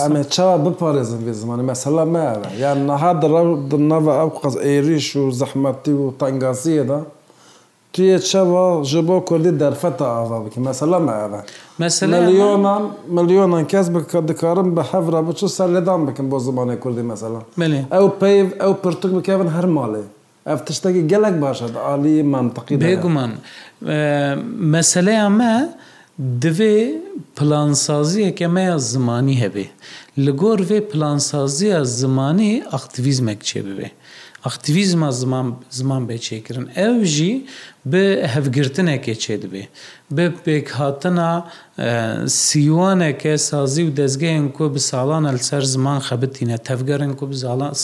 ئەمێ 0.00 0.22
چاوا 0.34 0.56
بپارێزم 0.64 1.20
بێ 1.26 1.32
زمانی 1.42 1.64
مەسەلا 1.72 2.04
مەوە 2.14 2.48
یان 2.62 2.78
نەها 2.88 3.12
دڕ 3.22 3.32
نەوە 3.92 4.12
ئەو 4.20 4.28
قەز 4.42 4.54
عێریش 4.66 5.08
و 5.16 5.24
زەحمەتی 5.40 5.94
و 6.00 6.04
تەنگازیەدا 6.20 7.00
تیە 7.96 8.16
چەوە 8.30 8.64
ji 8.90 9.00
بۆ 9.08 9.16
کوردی 9.28 9.52
دەرفەتە 9.62 10.06
ئاوا 10.14 10.38
بکە 10.44 10.58
مەسەلە 10.68 10.96
مەوە 11.08 11.40
ملیۆنان 12.14 12.82
ملیۆنان 13.16 13.64
کەس 13.72 13.86
بکە 13.94 14.18
دکارم 14.30 14.68
بە 14.76 14.82
هەفرا 14.92 15.20
بچ 15.28 15.40
سەر 15.56 15.68
لەدان 15.76 16.00
بکەم 16.08 16.26
بۆ 16.32 16.38
زمانی 16.48 16.76
کوردی 16.84 17.04
مەسەلا 17.12 17.40
ئەو 17.94 18.06
پێ 18.20 18.32
ئەو 18.62 18.72
پرتوک 18.84 19.12
بکەون 19.18 19.48
هەر 19.56 19.66
ماڵێ 19.76 20.04
ئەف 20.48 20.60
تشتێکی 20.66 21.02
گەلک 21.12 21.34
باشە 21.44 21.66
عالی 21.88 22.16
مامتەقی 22.32 22.76
بێگومان 22.86 23.32
مەسلەیە 24.74 25.26
مە 25.38 25.54
divê 26.44 26.76
plansaziyeke 27.36 28.46
me 28.54 28.62
ya 28.70 28.76
zimanî 28.92 29.36
hebe. 29.42 29.64
Li 30.24 30.30
gor 30.40 30.58
vê 30.68 30.80
plansaziya 30.92 31.84
zimanî 32.00 32.52
aktivîzmek 32.78 33.40
çebibe. 33.50 33.88
ئەختیویزمە 34.46 35.10
زمان 35.22 35.46
زمان 35.78 36.02
بێچێکردن 36.08 36.66
ئەو 36.78 36.96
ژی 37.14 37.34
بە 37.92 38.04
هەفگرتنێکێ 38.34 39.14
چێ 39.22 39.34
دەبێ 39.42 39.64
بە 40.16 40.24
پێکهاتنا 40.44 41.32
سیوانێکە 42.46 43.34
سازی 43.48 43.82
و 43.86 43.90
دەستگەیان 44.00 44.46
کۆ 44.56 44.66
بە 44.74 44.80
ساڵانە 44.90 45.30
لەسەر 45.36 45.62
زمان 45.74 45.98
خەبتینە 46.08 46.56
تەفگەرن 46.68 47.12
کو 47.18 47.24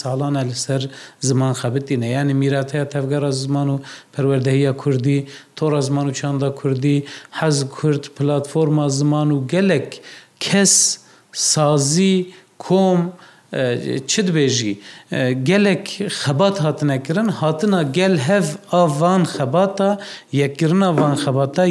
ساڵانە 0.03 0.41
لەسەر 0.51 0.81
زمان 1.29 1.53
خەبتینە 1.61 2.07
یانی 2.15 2.35
میراتەیە 2.41 2.85
تەفگەرە 2.93 3.31
زمان 3.43 3.67
و 3.73 3.77
پەروەردەهەیە 4.13 4.71
کوردی 4.81 5.19
تۆڕە 5.57 5.81
زمان 5.87 6.05
و 6.09 6.11
چاندا 6.19 6.49
کوردی 6.59 6.97
حەز 7.39 7.57
کورد 7.77 8.03
پلتفۆرما 8.17 8.85
زمان 8.99 9.27
و 9.31 9.37
گەلک 9.51 9.89
کەس 10.45 10.73
سازی 11.53 12.15
کۆم 12.63 12.99
و 13.09 13.11
چ 14.09 14.13
dibêjî 14.27 14.73
gelek 15.43 15.85
xebat 16.21 16.57
hatine 16.61 17.03
kirin 17.03 17.27
hatina 17.27 17.83
gel 17.97 18.15
hev 18.17 18.43
a 18.71 18.99
van 18.99 19.23
xebata 19.33 19.91
yekkirina 20.41 20.89
van 20.97 21.15
xebata 21.23 21.63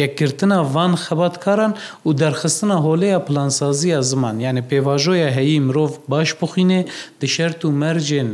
yekkirtina 0.00 0.74
van 0.74 0.92
xebatkaran 1.06 1.72
û 2.06 2.18
derxistina 2.18 2.76
holeya 2.86 3.24
plansaziya 3.24 4.02
ziman 4.02 4.38
yani 4.38 4.60
pêvajoya 4.70 5.30
heyî 5.30 5.60
mirov 5.60 5.92
baş 6.08 6.28
bixîne 6.40 6.84
di 7.20 7.28
şert 7.28 7.64
û 7.64 7.68
mercên 7.82 8.28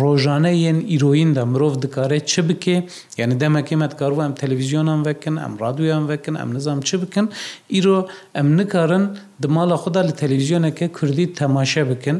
ڕۆژانەیەن 0.00 0.78
ئیرۆیندا 0.90 1.42
مرۆڤ 1.52 1.74
دکارێت 1.84 2.24
چ 2.32 2.34
بکێ 2.48 2.76
یعنی 3.20 3.34
دەمەکەمەت 3.42 3.92
کاروە 4.00 4.22
ئەم 4.24 4.32
تەلویزیۆنان 4.42 5.00
وەکن 5.06 5.34
ئەم 5.42 5.54
رادویان 5.62 6.02
وەکن 6.10 6.34
ئەم 6.40 6.50
نزانام 6.56 6.80
چ 6.88 6.90
بکەن 7.02 7.26
ئیرۆ 7.74 7.98
ئەم 8.36 8.48
نکارن 8.58 9.04
دماڵە 9.42 9.76
خوددا 9.82 10.00
لە 10.08 10.12
تەلویزیۆنەکە 10.22 10.86
کوردی 10.96 11.26
تەماشە 11.40 11.82
بکن 11.92 12.16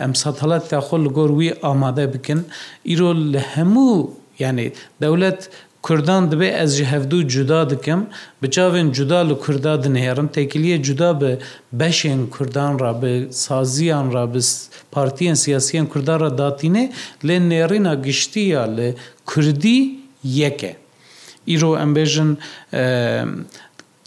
ئەم 0.00 0.12
ساتەڵات 0.22 0.64
تاخۆ 0.72 0.96
لە 1.04 1.10
گۆر 1.16 1.30
وی 1.38 1.50
ئامادە 1.64 2.06
بکن 2.14 2.40
ئیرۆ 2.90 3.10
لە 3.32 3.42
هەموو 3.54 3.96
یعنی 4.42 4.66
دەولەت 5.02 5.40
کوردان 5.86 6.24
دەبێ 6.32 6.48
ئەس 6.58 6.72
ji 6.78 6.84
hevdû 6.92 7.18
cuda 7.32 7.60
dikim 7.70 8.00
bi 8.42 8.46
çavên 8.54 8.88
cuda 8.92 9.18
li 9.28 9.38
Kurda 9.38 9.82
dinêrim 9.84 10.28
tekiliye 10.32 10.82
cuda 10.82 11.20
bi 11.20 11.38
beşên 11.72 12.30
Kurdan 12.30 12.80
ra 12.80 13.02
bi 13.02 13.28
saziyan 13.32 14.12
ra 14.12 14.34
bi 14.34 14.38
partiyên 14.92 15.34
siyasiyen 15.34 15.86
Kurda 15.86 16.20
ra 16.20 16.38
datîne 16.38 16.92
lê 17.24 17.38
nêrîna 17.50 18.02
giştiya 18.02 18.62
li 18.62 18.94
Kurdî 19.26 19.90
yeke. 20.24 20.76
Îro 21.46 21.78
em 21.78 21.94
bêjin 21.96 22.36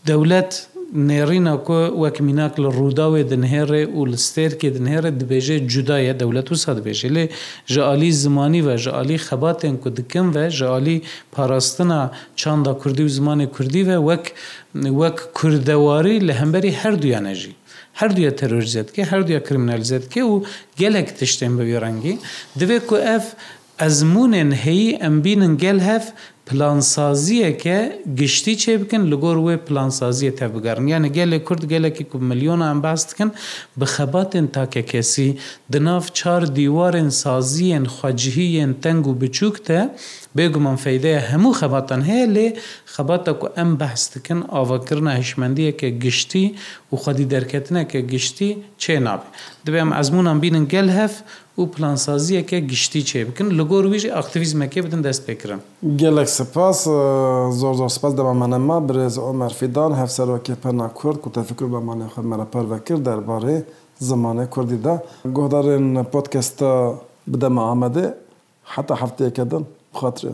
dewlet 0.08 0.68
نێڕینەکۆ 1.10 1.82
وەک 2.02 2.18
میناک 2.28 2.54
لە 2.64 2.70
ڕووداوێ 2.78 3.22
دنهێڕێ 3.32 3.84
و 3.98 4.02
لە 4.12 4.18
ستێرکێ 4.28 4.70
دنهێرە 4.78 5.12
دبێژێ 5.20 5.58
جودایە 5.72 6.14
دەولەت 6.22 6.48
و 6.52 6.56
سا 6.64 6.72
دبێژێ 6.80 7.10
لێ 7.16 7.26
ژعالی 7.74 8.12
زمانی 8.24 8.62
و 8.68 8.70
ژعالی 8.86 9.18
خەباتێن 9.28 9.76
کو 9.82 9.90
دکم 9.98 10.28
و 10.36 10.38
ژعالی 10.60 10.98
پاراستنا 11.34 12.02
چاندا 12.40 12.74
کوردی 12.82 13.04
و 13.08 13.12
زمانی 13.18 13.48
کوردی 13.56 13.84
و 13.90 13.94
وەک 14.10 14.26
وەک 15.02 15.18
کوردەواری 15.38 16.18
لە 16.28 16.34
هەمبەری 16.42 16.72
هەردوویانەژی 16.82 17.54
هەردووە 18.00 18.32
تەرۆرزێت 18.40 18.88
کە 18.96 19.02
هەردووە 19.12 19.40
کرمینالزێت 19.48 20.06
کێ 20.14 20.24
و 20.32 20.34
گەلێک 20.80 21.10
تشتێن 21.20 21.54
بە 21.58 21.64
وێڕەنگی 21.70 22.16
دەوێت 22.60 22.84
کو 22.90 22.96
ئەف 23.08 23.26
ئەزمونێن 23.82 24.52
هەیە 24.64 24.92
ئەمبینن 25.04 25.54
گەل 25.64 25.80
هەف 25.90 26.06
پلانسازیەکە 26.50 27.80
گشتی 28.20 28.56
چێ 28.64 28.74
بکەن 28.82 29.04
لەگۆر 29.12 29.38
وێ 29.46 29.56
پلانسازیە 29.68 30.32
تەبگەرنیانە 30.40 31.10
گەلێک 31.18 31.44
کورد 31.48 31.64
گەلێکی 31.74 32.06
کو 32.10 32.18
ملیۆن 32.30 32.62
ئەم 32.68 32.80
باس 32.86 33.02
دکن 33.10 33.30
بە 33.80 33.86
خەباتێن 33.96 34.48
تاکەکەسی 34.56 35.30
دناف 35.74 36.06
چار 36.20 36.42
دیوارên 36.58 37.10
سازیên 37.22 37.84
خواجهیên 37.96 38.72
تەنگ 38.84 39.04
و 39.10 39.14
بچووکتە 39.22 39.80
بێگومان 40.38 40.78
فەیدەیە 40.84 41.22
هەموو 41.30 41.58
خەباتان 41.60 42.02
هەیە 42.10 42.26
لێ 42.36 42.48
خەباتە 42.94 43.32
و 43.42 43.46
ئەم 43.58 43.72
بەحس 43.80 44.04
دکن 44.14 44.40
ئاواکردە 44.54 45.12
هیشمەندیەکە 45.20 45.90
گشتی 46.04 46.46
و 46.92 46.96
خودی 47.02 47.26
دەرکەتنەکە 47.34 48.00
گشتی 48.14 48.52
چێ 48.82 48.96
نابێ 49.08 49.28
دەبێم 49.66 49.90
ئەزمونان 49.98 50.38
بینن 50.44 50.66
گەل 50.74 50.90
هەف 51.00 51.14
و 51.62 51.66
پلانسازیەکە 51.76 52.58
گشتی 52.72 53.02
چێ 53.10 53.20
بکن 53.28 53.48
لە 53.60 53.64
گۆر 53.72 53.86
ویژی 53.94 54.10
ئاکتیویزمەکە 54.18 54.80
بدن 54.86 55.02
دەست 55.08 55.22
پێکرن 55.28 55.60
گەلک 56.02 56.30
سپاس 56.40 56.80
زۆر 57.62 57.74
زۆر 57.80 57.90
سپاس 57.98 58.12
دەمامەەما 58.20 58.78
برێز 58.88 59.16
ئەو 59.24 59.32
مەرفیدان 59.42 59.92
هەفسەرۆکی 60.02 60.56
پەنا 60.64 60.88
کورد 61.00 61.20
و 61.26 61.30
تەفکر 61.38 61.68
بەمانە 61.74 62.08
خۆ 62.14 62.20
مەرەپەرەکرد 62.32 63.02
دەربارەی 63.08 63.60
زمانە 64.10 64.46
کوردیدا 64.54 64.96
گۆدارێن 65.38 65.88
پۆتکەستە 66.12 66.72
بدەمە 67.32 67.62
ئامادە 67.70 68.06
حتا 68.74 68.94
هەفتەیەکە 69.02 69.44
دن 69.52 69.64
بخاترێ. 69.94 70.34